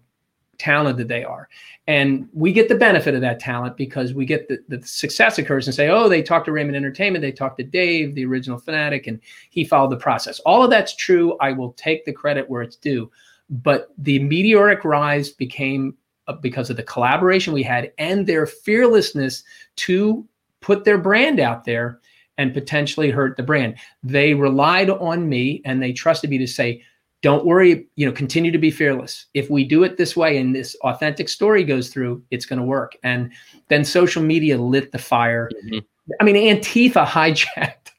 [0.57, 1.49] talented they are.
[1.85, 5.67] And we get the benefit of that talent because we get the, the success occurs
[5.67, 9.05] and say, oh, they talked to Raymond Entertainment, they talked to Dave, the original Phanatic,
[9.07, 9.19] and
[9.49, 10.39] he followed the process.
[10.41, 11.37] All of that's true.
[11.41, 13.11] I will take the credit where it's due.
[13.49, 19.43] But the meteoric rise became uh, because of the collaboration we had and their fearlessness
[19.75, 20.25] to
[20.61, 21.99] put their brand out there
[22.37, 23.75] and potentially hurt the brand.
[24.03, 26.81] They relied on me and they trusted me to say,
[27.23, 29.27] don't worry, you know, continue to be fearless.
[29.33, 32.65] If we do it this way and this authentic story goes through, it's going to
[32.65, 32.97] work.
[33.01, 33.31] And
[33.69, 35.49] then social media lit the fire.
[35.65, 35.79] Mm-hmm.
[36.19, 37.91] I mean, Antifa hijacked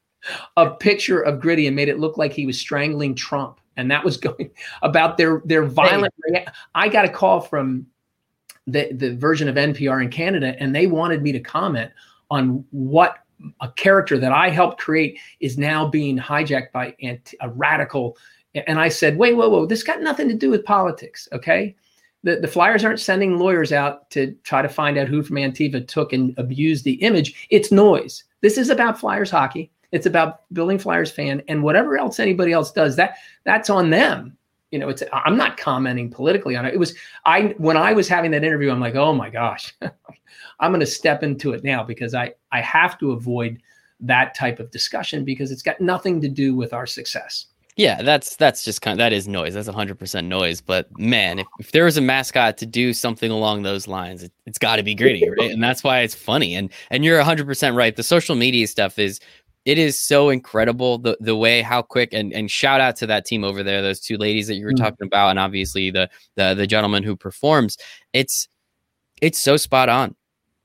[0.58, 3.60] a picture of Gritty and made it look like he was strangling Trump.
[3.78, 4.50] And that was going
[4.82, 6.12] about their their violent.
[6.26, 6.46] Hey.
[6.74, 7.86] I got a call from
[8.66, 11.90] the the version of NPR in Canada, and they wanted me to comment
[12.30, 13.20] on what
[13.60, 18.16] a character that I helped create is now being hijacked by anti, a radical
[18.54, 21.28] and I said, wait, whoa, whoa, this got nothing to do with politics.
[21.32, 21.74] Okay.
[22.22, 25.86] The, the Flyers aren't sending lawyers out to try to find out who from Antifa
[25.86, 27.46] took and abused the image.
[27.50, 28.24] It's noise.
[28.40, 29.70] This is about Flyers hockey.
[29.92, 34.36] It's about building Flyers fan and whatever else anybody else does, that that's on them.
[34.70, 36.74] You know, it's I'm not commenting politically on it.
[36.74, 39.72] It was I when I was having that interview, I'm like, oh my gosh,
[40.60, 43.62] I'm going to step into it now because I I have to avoid
[44.00, 47.46] that type of discussion because it's got nothing to do with our success.
[47.76, 49.54] Yeah, that's that's just kind of that is noise.
[49.54, 50.60] That's 100% noise.
[50.60, 54.32] But man, if, if there was a mascot to do something along those lines, it,
[54.46, 55.50] has got to be gritty, right?
[55.50, 56.54] And that's why it's funny.
[56.54, 57.96] And and you're 100% right.
[57.96, 59.18] The social media stuff is
[59.64, 63.24] it is so incredible the the way how quick and and shout out to that
[63.24, 64.78] team over there, those two ladies that you were mm.
[64.78, 67.76] talking about, and obviously the the the gentleman who performs.
[68.12, 68.48] It's
[69.20, 70.14] it's so spot on.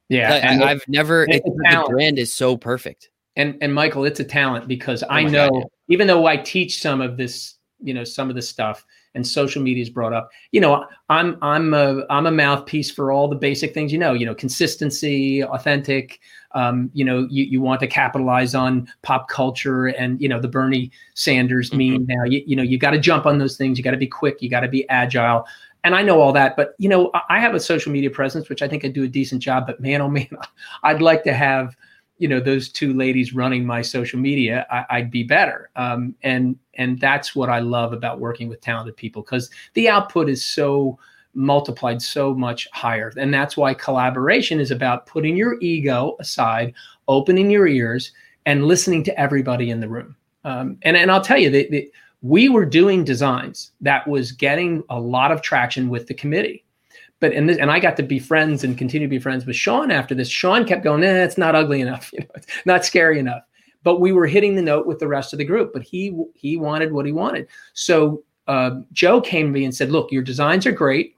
[0.10, 3.09] Yeah, and I've never it, the brand is so perfect.
[3.35, 6.81] And and Michael, it's a talent because oh I know God, even though I teach
[6.81, 10.29] some of this, you know, some of the stuff and social media is brought up.
[10.51, 14.13] You know, I'm I'm a I'm a mouthpiece for all the basic things you know.
[14.13, 16.19] You know, consistency, authentic.
[16.53, 20.47] Um, you know, you, you want to capitalize on pop culture and you know the
[20.47, 21.93] Bernie Sanders mm-hmm.
[21.93, 22.05] meme.
[22.07, 23.77] Now, you you know you got to jump on those things.
[23.77, 24.41] You got to be quick.
[24.41, 25.45] You got to be agile.
[25.85, 28.61] And I know all that, but you know, I have a social media presence, which
[28.61, 29.65] I think I do a decent job.
[29.65, 30.27] But man, oh man,
[30.83, 31.75] I'd like to have
[32.19, 35.69] you know those two ladies running my social media I, would be better.
[35.75, 40.29] Um, and and that's what i love about working with talented people because the output
[40.29, 40.99] is so
[41.34, 43.13] multiplied so much higher.
[43.17, 46.73] And that's why collaboration is about putting your ego aside
[47.08, 48.12] opening your ears
[48.45, 50.15] and listening to everybody in the room.
[50.45, 54.99] Um, and, and i'll tell you that we were doing designs that was getting a
[54.99, 56.63] lot of traction with the committee
[57.19, 59.55] but and this, and I got to be friends and continue to be friends with
[59.55, 60.29] Shawn after this.
[60.29, 63.43] Shawn kept going, eh, it's not ugly enough, you know, it's not scary enough.
[63.84, 65.71] But we were hitting the note with the rest of the group.
[65.73, 67.47] But he he wanted what he wanted.
[67.73, 71.15] So uh, Joe came to me and said, "Look, your designs are great,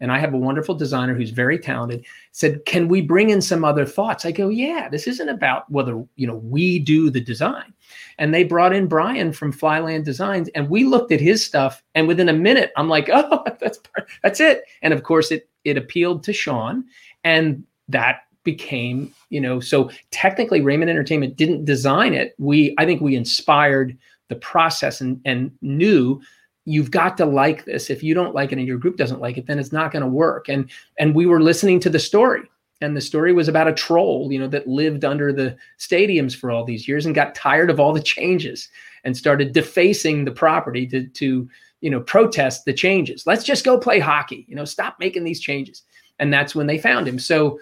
[0.00, 3.64] and I have a wonderful designer who's very talented." Said, "Can we bring in some
[3.64, 7.72] other thoughts?" I go, "Yeah, this isn't about whether you know we do the design."
[8.18, 11.82] And they brought in Brian from Flyland Designs, and we looked at his stuff.
[11.94, 13.80] And within a minute, I'm like, "Oh, that's
[14.22, 16.84] that's it." And of course, it it appealed to Shawn,
[17.24, 19.60] and that became you know.
[19.60, 22.34] So technically, Raymond Entertainment didn't design it.
[22.38, 23.96] We I think we inspired
[24.28, 26.20] the process and and knew
[26.66, 27.88] you've got to like this.
[27.88, 30.02] If you don't like it and your group doesn't like it then it's not going
[30.02, 30.48] to work.
[30.48, 32.42] And and we were listening to the story.
[32.82, 36.50] And the story was about a troll you know that lived under the stadiums for
[36.50, 38.68] all these years and got tired of all the changes
[39.04, 41.48] and started defacing the property to to
[41.80, 43.26] you know protest the changes.
[43.26, 45.82] Let's just go play hockey you know stop making these changes.
[46.18, 47.18] And that's when they found him.
[47.18, 47.58] So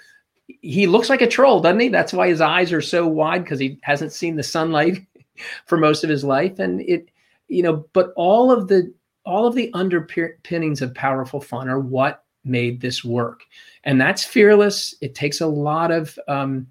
[0.47, 1.88] he looks like a troll doesn't he?
[1.88, 5.05] That's why his eyes are so wide because he hasn't seen the sunlight
[5.67, 6.59] for most of his life.
[6.59, 7.11] And it
[7.48, 8.92] you know but all of the
[9.24, 13.42] all of the underpinnings of powerful fun are what made this work
[13.85, 14.94] and that's fearless.
[15.00, 16.66] It takes a lot of um,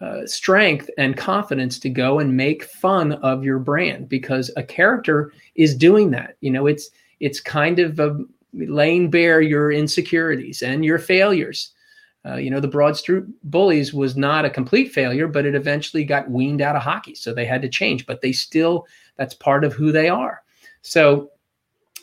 [0.00, 5.32] uh, strength and confidence to go and make fun of your brand because a character
[5.56, 6.36] is doing that.
[6.40, 8.18] You know, it's it's kind of a,
[8.52, 11.72] laying bare your insecurities and your failures.
[12.26, 16.04] Uh, you know, the Broad Street Bullies was not a complete failure, but it eventually
[16.04, 18.06] got weaned out of hockey, so they had to change.
[18.06, 20.42] But they still that's part of who they are.
[20.82, 21.30] So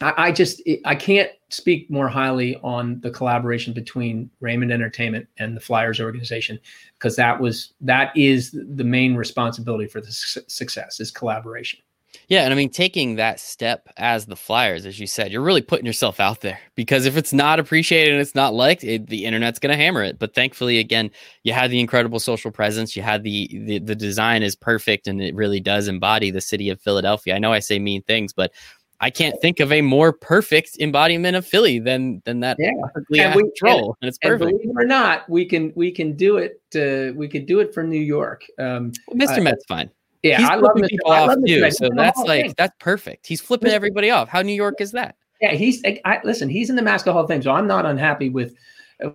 [0.02, 5.56] I, I just I can't speak more highly on the collaboration between Raymond Entertainment and
[5.56, 6.60] the Flyers organization
[6.98, 11.80] because that was that is the main responsibility for the su- success is collaboration.
[12.28, 15.62] Yeah, and I mean taking that step as the Flyers, as you said, you're really
[15.62, 19.26] putting yourself out there because if it's not appreciated and it's not liked, it, the
[19.26, 20.20] internet's going to hammer it.
[20.20, 21.12] But thankfully, again,
[21.44, 25.22] you had the incredible social presence, you had the, the the design is perfect, and
[25.22, 27.36] it really does embody the city of Philadelphia.
[27.36, 28.52] I know I say mean things, but
[29.02, 32.58] I can't think of a more perfect embodiment of Philly than than that.
[32.60, 34.44] Yeah, and, we, and, and, it's perfect.
[34.44, 36.62] And believe it or not, we can we can do it.
[36.76, 38.46] Uh, we could do it for New York.
[38.60, 39.40] Um, well, Mr.
[39.40, 39.90] Uh, Met's fine.
[40.24, 40.90] Yeah, he's I love Mr.
[40.90, 41.72] people I off too.
[41.72, 42.54] So that's like thing.
[42.58, 43.26] that's perfect.
[43.26, 44.30] He's flipping everybody off.
[44.30, 45.16] How New York is that?
[45.42, 45.82] Yeah, he's.
[46.06, 48.56] I, listen, he's in the Mascot Hall of Fame, so I'm not unhappy with.
[49.04, 49.10] Uh,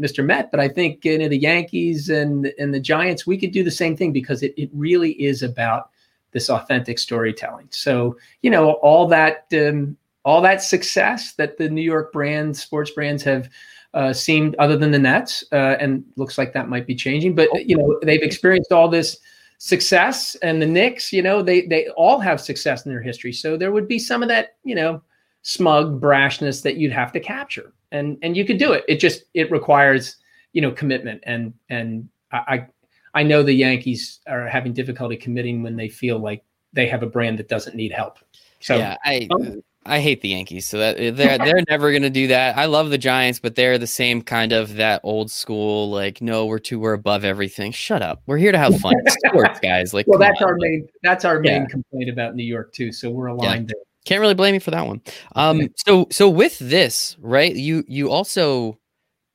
[0.00, 0.24] Mr.
[0.24, 3.62] Met, but I think you know, the Yankees and and the Giants, we could do
[3.62, 5.90] the same thing because it, it really is about
[6.32, 7.68] this authentic storytelling.
[7.70, 12.90] So, you know, all that um, all that success that the New York brands, sports
[12.90, 13.48] brands have
[13.94, 17.34] uh, seemed, other than the Nets, uh, and looks like that might be changing.
[17.34, 19.18] But you know, they've experienced all this
[19.58, 23.32] success, and the Knicks, you know, they they all have success in their history.
[23.32, 25.02] So there would be some of that, you know,
[25.42, 28.84] smug brashness that you'd have to capture, and and you could do it.
[28.88, 30.16] It just it requires
[30.52, 32.66] you know commitment, and and I
[33.14, 37.06] I know the Yankees are having difficulty committing when they feel like they have a
[37.06, 38.18] brand that doesn't need help.
[38.60, 40.66] So yeah, I um, I hate the Yankees.
[40.66, 42.56] So that they're they're never gonna do that.
[42.56, 46.46] I love the Giants, but they're the same kind of that old school like no,
[46.46, 47.72] we're too we're above everything.
[47.72, 48.22] Shut up.
[48.26, 48.94] We're here to have fun.
[49.26, 49.94] Sports guys.
[49.94, 52.92] Like well, that's on, our main that's our main complaint about New York too.
[52.92, 53.74] So we're aligned yeah.
[53.74, 53.84] there.
[54.04, 55.02] Can't really blame you for that one.
[55.34, 57.54] Um, so so with this, right?
[57.54, 58.78] You you also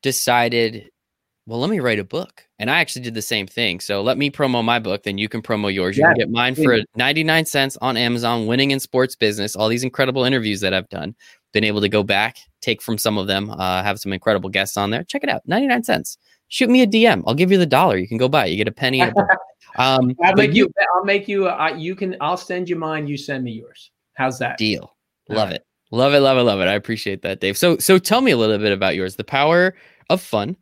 [0.02, 0.90] decided
[1.46, 2.44] well, let me write a book.
[2.60, 3.80] And I actually did the same thing.
[3.80, 5.98] So let me promo my book, then you can promo yours.
[5.98, 9.68] You yeah, can get mine for 99 cents on Amazon, winning in sports business, all
[9.68, 11.16] these incredible interviews that I've done.
[11.54, 14.78] Been able to go back, take from some of them, uh, have some incredible guests
[14.78, 15.04] on there.
[15.04, 15.42] Check it out.
[15.46, 16.18] 99 cents.
[16.48, 17.24] Shoot me a DM.
[17.26, 17.98] I'll give you the dollar.
[17.98, 18.52] You can go buy it.
[18.52, 19.04] You get a penny.
[19.78, 21.48] Um, I'll make you, I'll make you.
[21.48, 22.18] Uh, you can.
[22.20, 23.08] I'll send you mine.
[23.08, 23.92] You send me yours.
[24.16, 24.58] How's that?
[24.58, 24.96] Deal.
[25.30, 25.56] Love right.
[25.56, 25.66] it.
[25.92, 26.20] Love it.
[26.20, 26.44] Love it.
[26.44, 26.66] Love it.
[26.66, 27.58] I appreciate that, Dave.
[27.58, 29.16] So, so tell me a little bit about yours.
[29.16, 29.76] The power
[30.10, 30.58] of fun.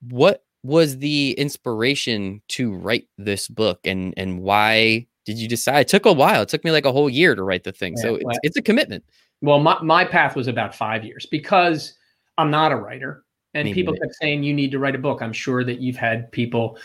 [0.00, 5.80] What was the inspiration to write this book, and and why did you decide?
[5.80, 6.42] It took a while.
[6.42, 7.94] It took me like a whole year to write the thing.
[7.96, 9.04] Yeah, so it's, it's a commitment.
[9.40, 11.94] Well, my, my path was about five years because
[12.38, 13.24] I'm not a writer.
[13.54, 15.22] And Maybe people kept saying, you need to write a book.
[15.22, 16.78] I'm sure that you've had people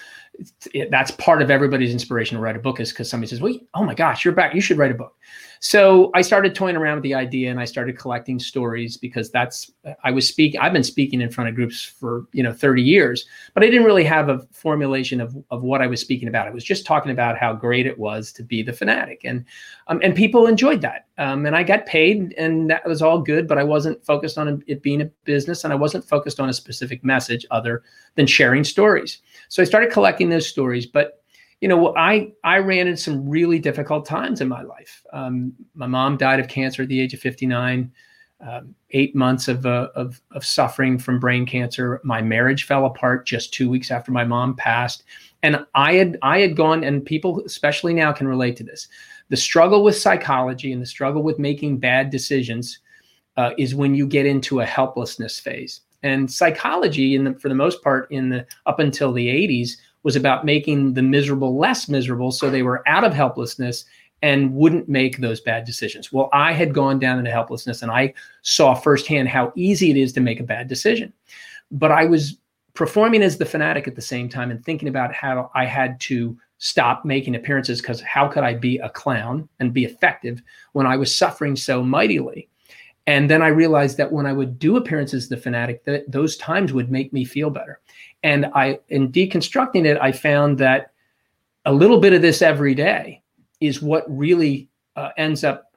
[0.73, 3.55] it, that's part of everybody's inspiration to write a book is because somebody says, "Well,
[3.73, 4.55] oh my gosh, you're back.
[4.55, 5.15] You should write a book."
[5.59, 9.71] So I started toying around with the idea, and I started collecting stories because that's
[10.03, 10.59] I was speaking.
[10.59, 13.85] I've been speaking in front of groups for you know 30 years, but I didn't
[13.85, 16.47] really have a formulation of of what I was speaking about.
[16.47, 19.45] I was just talking about how great it was to be the Phanatic, and
[19.87, 23.47] um, and people enjoyed that, um, and I got paid, and that was all good.
[23.47, 26.53] But I wasn't focused on it being a business, and I wasn't focused on a
[26.53, 27.83] specific message other
[28.15, 29.19] than sharing stories.
[29.47, 31.23] So I started collecting those stories, but
[31.61, 35.01] you know, I I ran in some really difficult times in my life.
[35.13, 37.91] Um, my mom died of cancer at the age of 59.
[38.45, 42.01] Um, eight months of, uh, of of suffering from brain cancer.
[42.03, 45.03] My marriage fell apart just two weeks after my mom passed,
[45.43, 46.83] and I had I had gone.
[46.83, 48.89] And people, especially now, can relate to this.
[49.29, 52.79] The struggle with psychology and the struggle with making bad decisions
[53.37, 55.79] uh, is when you get into a helplessness phase.
[56.01, 60.15] And psychology, in the, for the most part, in the up until the 80s, was
[60.15, 63.85] about making the miserable less miserable, so they were out of helplessness
[64.21, 66.13] and wouldn't make those bad decisions.
[66.13, 70.13] Well, I had gone down into helplessness, and I saw firsthand how easy it is
[70.13, 71.11] to make a bad decision.
[71.71, 72.37] But I was
[72.73, 76.37] performing as the Phanatic at the same time and thinking about how I had to
[76.57, 80.95] stop making appearances because how could I be a clown and be effective when I
[80.95, 82.49] was suffering so mightily?
[83.05, 86.71] And then I realized that when I would do appearances the Phanatic, that those times
[86.71, 87.81] would make me feel better.
[88.23, 90.93] And I, in deconstructing it, I found that
[91.65, 93.21] a little bit of this every day
[93.59, 95.73] is what really uh, ends up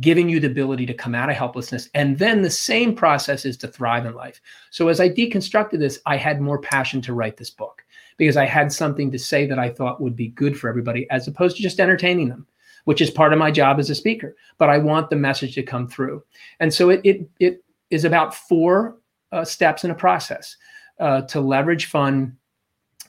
[0.00, 1.88] giving you the ability to come out of helplessness.
[1.94, 4.40] And then the same process is to thrive in life.
[4.70, 7.84] So as I deconstructed this, I had more passion to write this book
[8.16, 11.28] because I had something to say that I thought would be good for everybody as
[11.28, 12.46] opposed to just entertaining them
[12.86, 14.34] which is part of my job as a speaker.
[14.58, 16.22] But I want the message to come through.
[16.60, 18.96] And so it, it, it is about four
[19.32, 20.56] uh, steps in a process
[21.00, 22.36] uh, to leverage fun,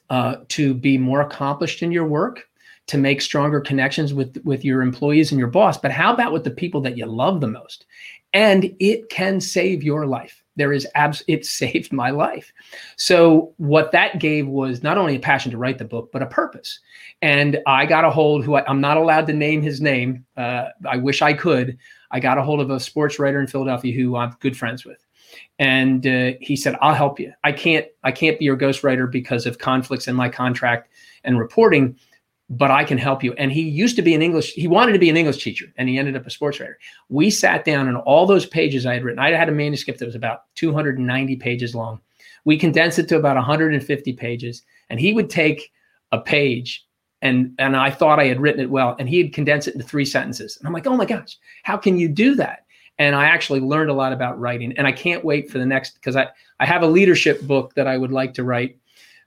[0.09, 2.49] uh, to be more accomplished in your work,
[2.87, 5.77] to make stronger connections with, with your employees and your boss.
[5.77, 7.85] But how about with the people that you love the most?
[8.33, 12.51] And it can save your life there is abs it saved my life.
[12.97, 16.27] So what that gave was not only a passion to write the book but a
[16.27, 16.79] purpose.
[17.21, 20.65] And i got a hold who I, am not allowed to name his name uh,
[20.85, 21.77] i wish i could.
[22.11, 25.05] I got a hold of a sports writer in philadelphia who i'm good friends with.
[25.59, 27.31] And uh, he said i'll help you.
[27.43, 30.89] I can't i can't be your ghostwriter because of conflicts in my contract
[31.23, 31.97] and reporting
[32.49, 33.33] but I can help you.
[33.33, 35.89] And he used to be an English, he wanted to be an English teacher and
[35.89, 36.79] he ended up a sports writer.
[37.10, 40.05] We sat down and all those pages I had written, I had a manuscript that
[40.05, 41.99] was about 290 pages long.
[42.45, 44.63] We condensed it to about 150 pages.
[44.89, 45.71] And he would take
[46.12, 46.88] a page
[47.21, 50.05] and and I thought I had written it well, and he'd condensed it into three
[50.05, 50.57] sentences.
[50.57, 52.65] And I'm like, oh my gosh, how can you do that?
[52.99, 54.73] And I actually learned a lot about writing.
[54.77, 56.27] And I can't wait for the next because I,
[56.60, 58.77] I have a leadership book that I would like to write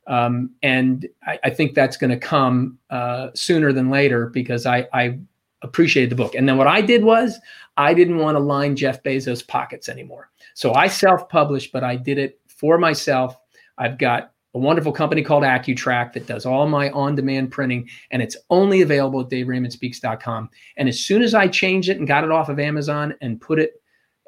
[0.07, 4.89] um, and I, I, think that's going to come uh, sooner than later because I,
[4.93, 5.19] I
[5.63, 6.35] appreciated the book.
[6.35, 7.39] And then what I did was
[7.77, 10.31] I didn't want to line Jeff Bezos' pockets anymore.
[10.55, 13.37] So I self published, but I did it for myself.
[13.79, 18.21] I've got a wonderful company called AccuTrack that does all my on demand printing, and
[18.21, 20.51] it's only available at DaveRaymondSpeaks.com.
[20.77, 23.61] And as soon as I changed it and got it off of Amazon and put
[23.61, 23.81] it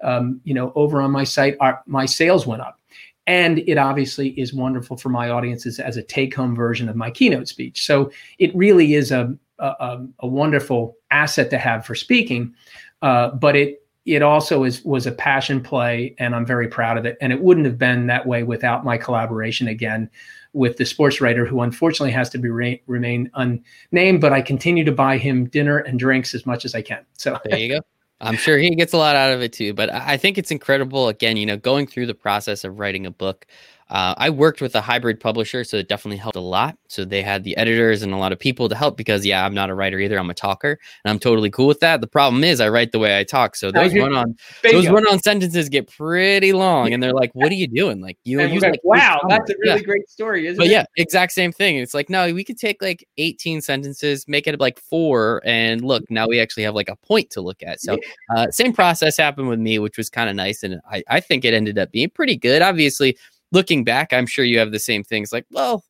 [0.03, 2.81] um, you know, over on my site, our, my sales went up.
[3.27, 7.11] And it obviously is wonderful for my audiences as a take home version of my
[7.11, 7.87] keynote speech.
[7.87, 12.55] So it really is a, a, a wonderful asset to have for speaking.
[13.01, 17.07] Uh, but it, it also is was a passion play and I'm very proud of
[17.07, 17.17] it.
[17.21, 20.11] And it wouldn't have been that way without my collaboration again
[20.53, 24.85] with the sports writer who unfortunately has to be re- remain unnamed, but I continue
[24.85, 27.05] to buy him dinner and drinks as much as I can.
[27.17, 27.81] So there you go.
[28.23, 29.75] I'm sure he gets a lot out of it too.
[29.75, 31.09] But I think it's incredible.
[31.09, 33.47] Again, you know, going through the process of writing a book,
[33.93, 36.79] uh, I worked with a hybrid publisher, so it definitely helped a lot.
[36.89, 39.53] So they had the editors and a lot of people to help because, yeah, I'm
[39.53, 40.19] not a writer either.
[40.19, 42.01] I'm a talker, and I'm totally cool with that.
[42.01, 45.07] The problem is, I write the way I talk, so those run on those run
[45.09, 48.47] on sentences get pretty long, and they're like, "What are you doing?" Like you know,
[48.47, 49.85] like, "Wow, that's a really yeah.
[49.85, 51.77] great story, isn't but it?" yeah, exact same thing.
[51.77, 56.03] It's like, no, we could take like 18 sentences, make it like four, and look,
[56.11, 57.83] now we actually have like a point to look at.
[57.83, 57.99] So,
[58.35, 61.45] uh, same process happened with me, which was kind of nice, and I I think
[61.45, 62.63] it ended up being pretty good.
[62.63, 63.19] Obviously
[63.53, 65.85] looking back, I'm sure you have the same things like, well,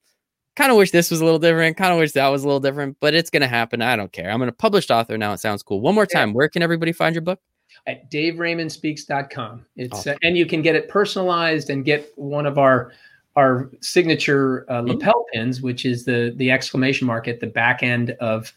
[0.57, 1.77] kind of wish this was a little different.
[1.77, 3.81] Kind of wish that was a little different, but it's going to happen.
[3.81, 4.31] I don't care.
[4.31, 5.33] I'm a published author now.
[5.33, 5.81] It sounds cool.
[5.81, 7.41] One more time, where can everybody find your book?
[7.87, 9.65] At daveraymondspeaks.com.
[9.77, 12.93] It's uh, and you can get it personalized and get one of our
[13.35, 14.89] our signature uh, mm-hmm.
[14.89, 18.53] lapel pins, which is the the exclamation mark at the back end of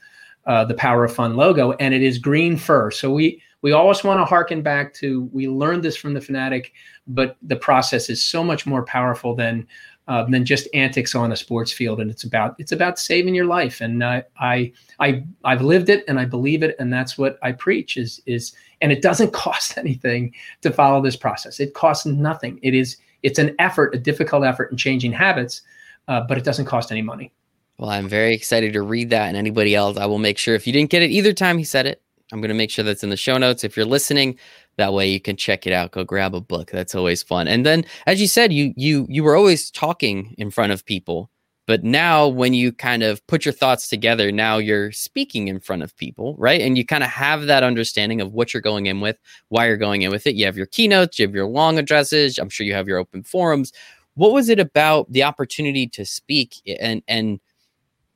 [0.45, 2.91] uh, the Power of Fun logo, and it is green fur.
[2.91, 6.67] So we we always want to harken back to we learned this from the Phanatic,
[7.07, 9.67] but the process is so much more powerful than
[10.07, 13.47] uh, than just antics on a sports field, and it's about it's about saving your
[13.47, 13.81] life.
[13.81, 17.53] And uh, I I I've lived it, and I believe it, and that's what I
[17.53, 17.97] preach.
[17.97, 21.59] Is is and it doesn't cost anything to follow this process.
[21.59, 22.59] It costs nothing.
[22.61, 25.63] It is it's an effort, a difficult effort in changing habits,
[26.07, 27.33] uh, but it doesn't cost any money.
[27.79, 30.67] Well, I'm very excited to read that, and anybody else, I will make sure if
[30.67, 33.03] you didn't get it either time he said it, I'm going to make sure that's
[33.03, 33.63] in the show notes.
[33.63, 34.37] If you're listening,
[34.77, 35.91] that way you can check it out.
[35.91, 36.71] Go grab a book.
[36.71, 37.47] That's always fun.
[37.47, 41.29] And then, as you said, you you you were always talking in front of people,
[41.67, 45.83] but now when you kind of put your thoughts together, now you're speaking in front
[45.83, 46.61] of people, right?
[46.61, 49.17] And you kind of have that understanding of what you're going in with,
[49.49, 50.35] why you're going in with it.
[50.35, 52.37] You have your keynotes, you have your long addresses.
[52.37, 53.71] I'm sure you have your open forums.
[54.15, 57.39] What was it about the opportunity to speak and and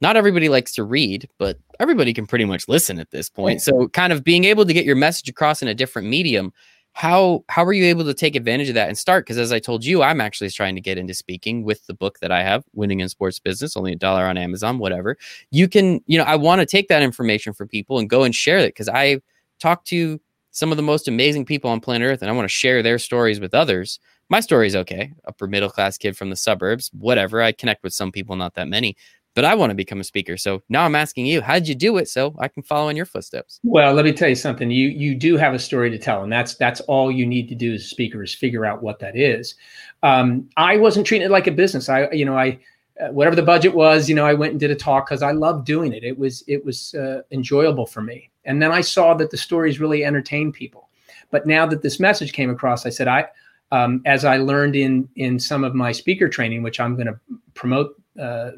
[0.02, 3.62] not everybody likes to read, but everybody can pretty much listen at this point.
[3.62, 6.54] So kind of being able to get your message across in a different medium,
[6.94, 9.26] how how are you able to take advantage of that and start?
[9.26, 12.20] Because as I told you, I'm actually trying to get into speaking with the book
[12.20, 15.18] that I have, Winning in Sports Business, only a dollar on Amazon, whatever.
[15.52, 18.34] You can, you know, I want to take that information for people and go and
[18.34, 19.20] share it because I
[19.60, 20.20] talk to
[20.52, 22.98] some of the most amazing people on planet Earth and I want to share their
[22.98, 24.00] stories with others.
[24.30, 27.42] My story is okay, upper middle class kid from the suburbs, whatever.
[27.42, 28.96] I connect with some people, not that many
[29.36, 30.38] but I want to become a speaker.
[30.38, 32.98] So now I'm asking you, how did you do it so I can follow in
[32.98, 33.60] your footsteps?
[33.64, 34.70] Well, let me tell you something.
[34.72, 37.56] You you do have a story to tell, and that's that's all you need to
[37.56, 39.56] do as a speaker is figure out what that is.
[40.04, 41.90] Um, I wasn't treating it like a business.
[41.90, 42.60] I you know I
[43.00, 45.32] uh, whatever the budget was, you know, I went and did a talk because I
[45.32, 46.04] loved doing it.
[46.04, 48.30] It was it was uh, enjoyable for me.
[48.46, 50.90] And then I saw that the stories really entertained people.
[51.32, 53.28] But now that this message came across, I said I.
[53.72, 57.20] Um, as I learned in in some of my speaker training, which I'm going to
[57.54, 58.52] promote uh,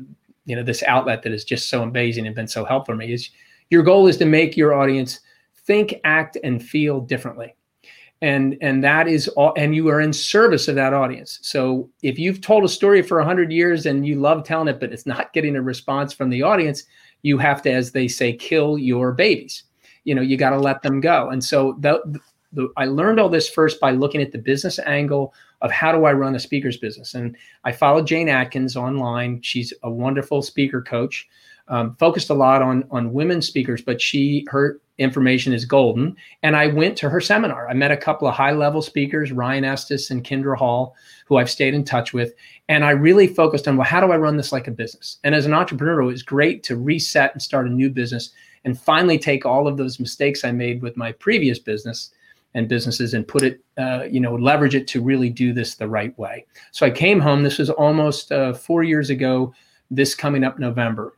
[0.46, 3.14] you know this outlet that is just so amazing and been so helpful for me
[3.14, 3.30] is
[3.70, 5.20] your goal is to make your audience
[5.66, 7.56] think act and feel differently.
[8.24, 11.40] And and that is all and you are in service of that audience.
[11.42, 14.94] So if you've told a story for 100 years and you love telling it but
[14.94, 16.84] it's not getting a response from the audience
[17.24, 19.64] you have to as they say kill your babies.
[20.04, 21.30] You know you got to let them go.
[21.30, 22.20] And so the,
[22.52, 26.06] the, i learned all this first by looking at the business angle of how do
[26.06, 27.14] I run a speaker's business.
[27.14, 29.42] And I followed Jane Atkins online.
[29.42, 31.28] She's a wonderful speaker coach.
[31.68, 36.16] Um, focused a lot on on women speakers, but she her information is golden.
[36.44, 37.68] And I went to her seminar.
[37.70, 40.96] I met a couple of high level speakers, Ryan Estis and Kindra Hall,
[41.26, 42.34] who I've stayed in touch with.
[42.70, 45.18] And I really focused on well, how do I run this like a business?
[45.24, 48.32] And as an entrepreneur, it was great to reset and start a new business
[48.64, 52.12] and finally take all of those mistakes I made with my previous business
[52.54, 55.88] and businesses and put it, uh, you know, leverage it to really do this the
[55.88, 56.46] right way.
[56.72, 57.44] So I came home.
[57.44, 59.54] This was almost uh, four years ago.
[59.90, 61.18] This coming up November,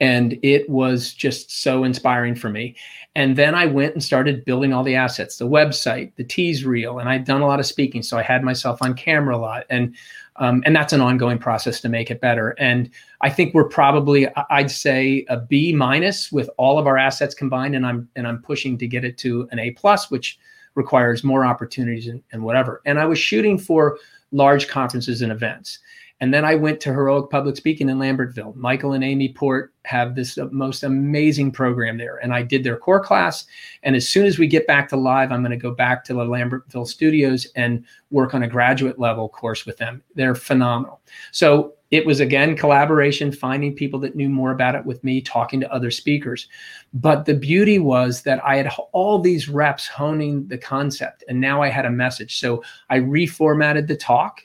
[0.00, 2.74] and it was just so inspiring for me.
[3.14, 6.98] And then I went and started building all the assets, the website, the tease reel,
[6.98, 9.64] and I'd done a lot of speaking, so I had myself on camera a lot,
[9.70, 9.94] and
[10.36, 12.56] um, and that's an ongoing process to make it better.
[12.58, 17.36] And I think we're probably, I'd say, a B minus with all of our assets
[17.36, 20.38] combined, and I'm and I'm pushing to get it to an A plus, which
[20.74, 22.82] requires more opportunities and, and whatever.
[22.84, 23.98] And I was shooting for
[24.32, 25.78] large conferences and events.
[26.20, 28.54] And then I went to Heroic Public Speaking in Lambertville.
[28.54, 32.16] Michael and Amy Port have this most amazing program there.
[32.18, 33.46] And I did their core class.
[33.82, 36.14] And as soon as we get back to live, I'm going to go back to
[36.14, 40.02] the Lambertville studios and work on a graduate level course with them.
[40.14, 41.00] They're phenomenal.
[41.32, 45.60] So it was again collaboration, finding people that knew more about it with me, talking
[45.60, 46.48] to other speakers.
[46.92, 51.62] But the beauty was that I had all these reps honing the concept, and now
[51.62, 52.40] I had a message.
[52.40, 54.40] So I reformatted the talk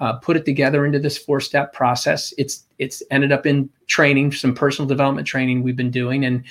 [0.00, 2.34] uh, put it together into this four step process.
[2.38, 6.44] It's it's ended up in training, some personal development training we've been doing, and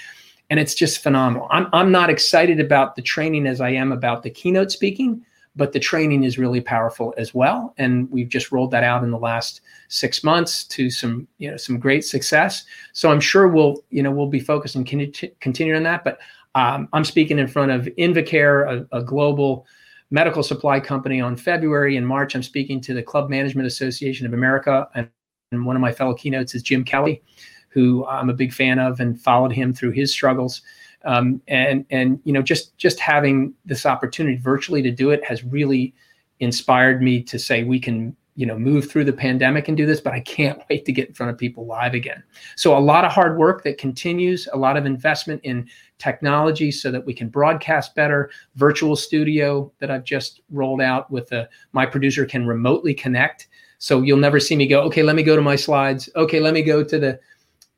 [0.50, 1.48] and it's just phenomenal.
[1.52, 5.26] I'm I'm not excited about the training as I am about the keynote speaking,
[5.56, 7.74] but the training is really powerful as well.
[7.78, 11.58] And we've just rolled that out in the last six months to some you know
[11.58, 12.64] some great success.
[12.94, 16.04] So I'm sure we'll you know we'll be focused and continue continue on that.
[16.04, 16.20] But
[16.56, 19.66] um, I'm speaking in front of Invacare, a, a global
[20.14, 21.98] medical supply company on February.
[21.98, 24.88] In March, I'm speaking to the Club Management Association of America.
[24.94, 25.10] And,
[25.52, 27.24] and one of my fellow keynotes is Jim Kelly,
[27.70, 30.62] who I'm a big fan of and followed him through his struggles.
[31.04, 35.44] Um, and and you know just just having this opportunity virtually to do it has
[35.44, 35.94] really
[36.40, 40.02] inspired me to say we can you know move through the pandemic and do this
[40.02, 42.24] but i can't wait to get in front of people live again.
[42.56, 45.68] So a lot of hard work that continues a lot of investment in
[45.98, 48.32] technology so that we can broadcast better.
[48.56, 53.48] Virtual studio that i've just rolled out with a my producer can remotely connect.
[53.78, 56.10] So you'll never see me go okay let me go to my slides.
[56.16, 57.20] Okay let me go to the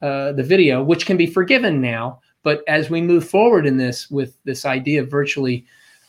[0.01, 4.09] uh, the video which can be forgiven now but as we move forward in this
[4.09, 5.65] with this idea of virtually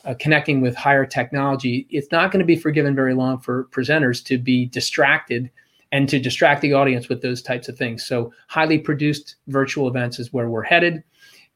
[0.07, 4.23] uh, connecting with higher technology, it's not going to be forgiven very long for presenters
[4.23, 5.51] to be distracted
[5.91, 8.05] and to distract the audience with those types of things.
[8.05, 11.03] So, highly produced virtual events is where we're headed.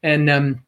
[0.03, 0.63] And um,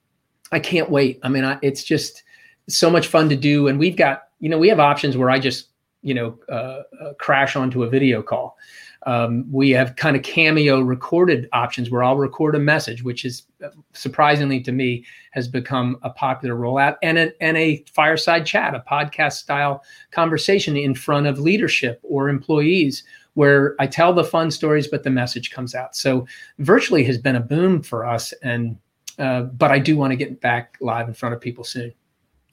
[0.52, 1.20] I can't wait.
[1.24, 2.24] I mean, I, it's just
[2.70, 3.68] so much fun to do.
[3.68, 5.68] And we've got, you know, we have options where I just,
[6.02, 8.58] you know, uh, uh, crash onto a video call.
[9.06, 13.44] Um, we have kind of cameo recorded options where I'll record a message, which is
[13.64, 18.76] uh, surprisingly to me has become a popular rollout, and a, and a fireside chat,
[18.76, 24.52] a podcast style conversation in front of leadership or employees where I tell the fun
[24.52, 25.96] stories, but the message comes out.
[25.96, 26.28] So
[26.60, 28.78] virtually has been a boom for us, and
[29.20, 31.94] uh, but I do want to get back live in front of people soon.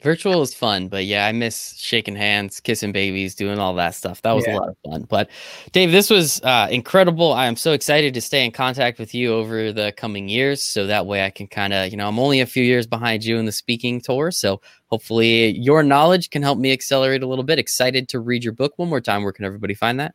[0.03, 4.22] Virtual is fun, but yeah, I miss shaking hands, kissing babies, doing all that stuff.
[4.22, 4.55] That was yeah.
[4.55, 5.03] a lot of fun.
[5.09, 5.28] But
[5.72, 7.32] Dave, this was uh, incredible.
[7.32, 10.86] I am so excited to stay in contact with you over the coming years, so
[10.86, 13.36] that way I can kind of, you know, I'm only a few years behind you
[13.36, 17.59] in the speaking tour, so hopefully your knowledge can help me accelerate a little bit.
[17.59, 19.22] Excited to read your book one more time.
[19.22, 20.14] Where can everybody find that?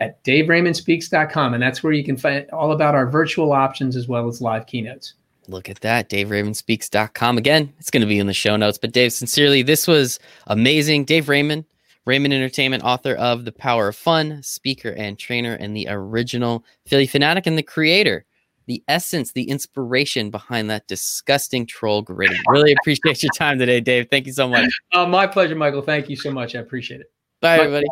[0.00, 4.28] At DaveRaymondSpeaks.com, and that's where you can find all about our virtual options as well
[4.28, 5.14] as live keynotes.
[5.48, 6.08] Look at that.
[6.08, 7.38] DaveRaymondSpeaks.com.
[7.38, 8.78] Again, it's going to be in the show notes.
[8.78, 11.04] But Dave, sincerely, this was amazing.
[11.04, 11.64] Dave Raymond,
[12.06, 17.08] Raymond Entertainment, author of The Power of Fun, speaker and trainer, and the original Phillie
[17.08, 18.24] Phanatic and the creator,
[18.66, 22.38] the essence, the inspiration behind that disgusting troll gritty.
[22.48, 24.08] Really appreciate your time today, Dave.
[24.10, 24.70] Thank you so much.
[24.92, 25.82] Uh, my pleasure, Michael.
[25.82, 26.54] Thank you so much.
[26.54, 27.12] I appreciate it.
[27.40, 27.86] Bye, everybody.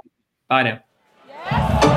[0.48, 0.80] Bye
[1.42, 1.91] now.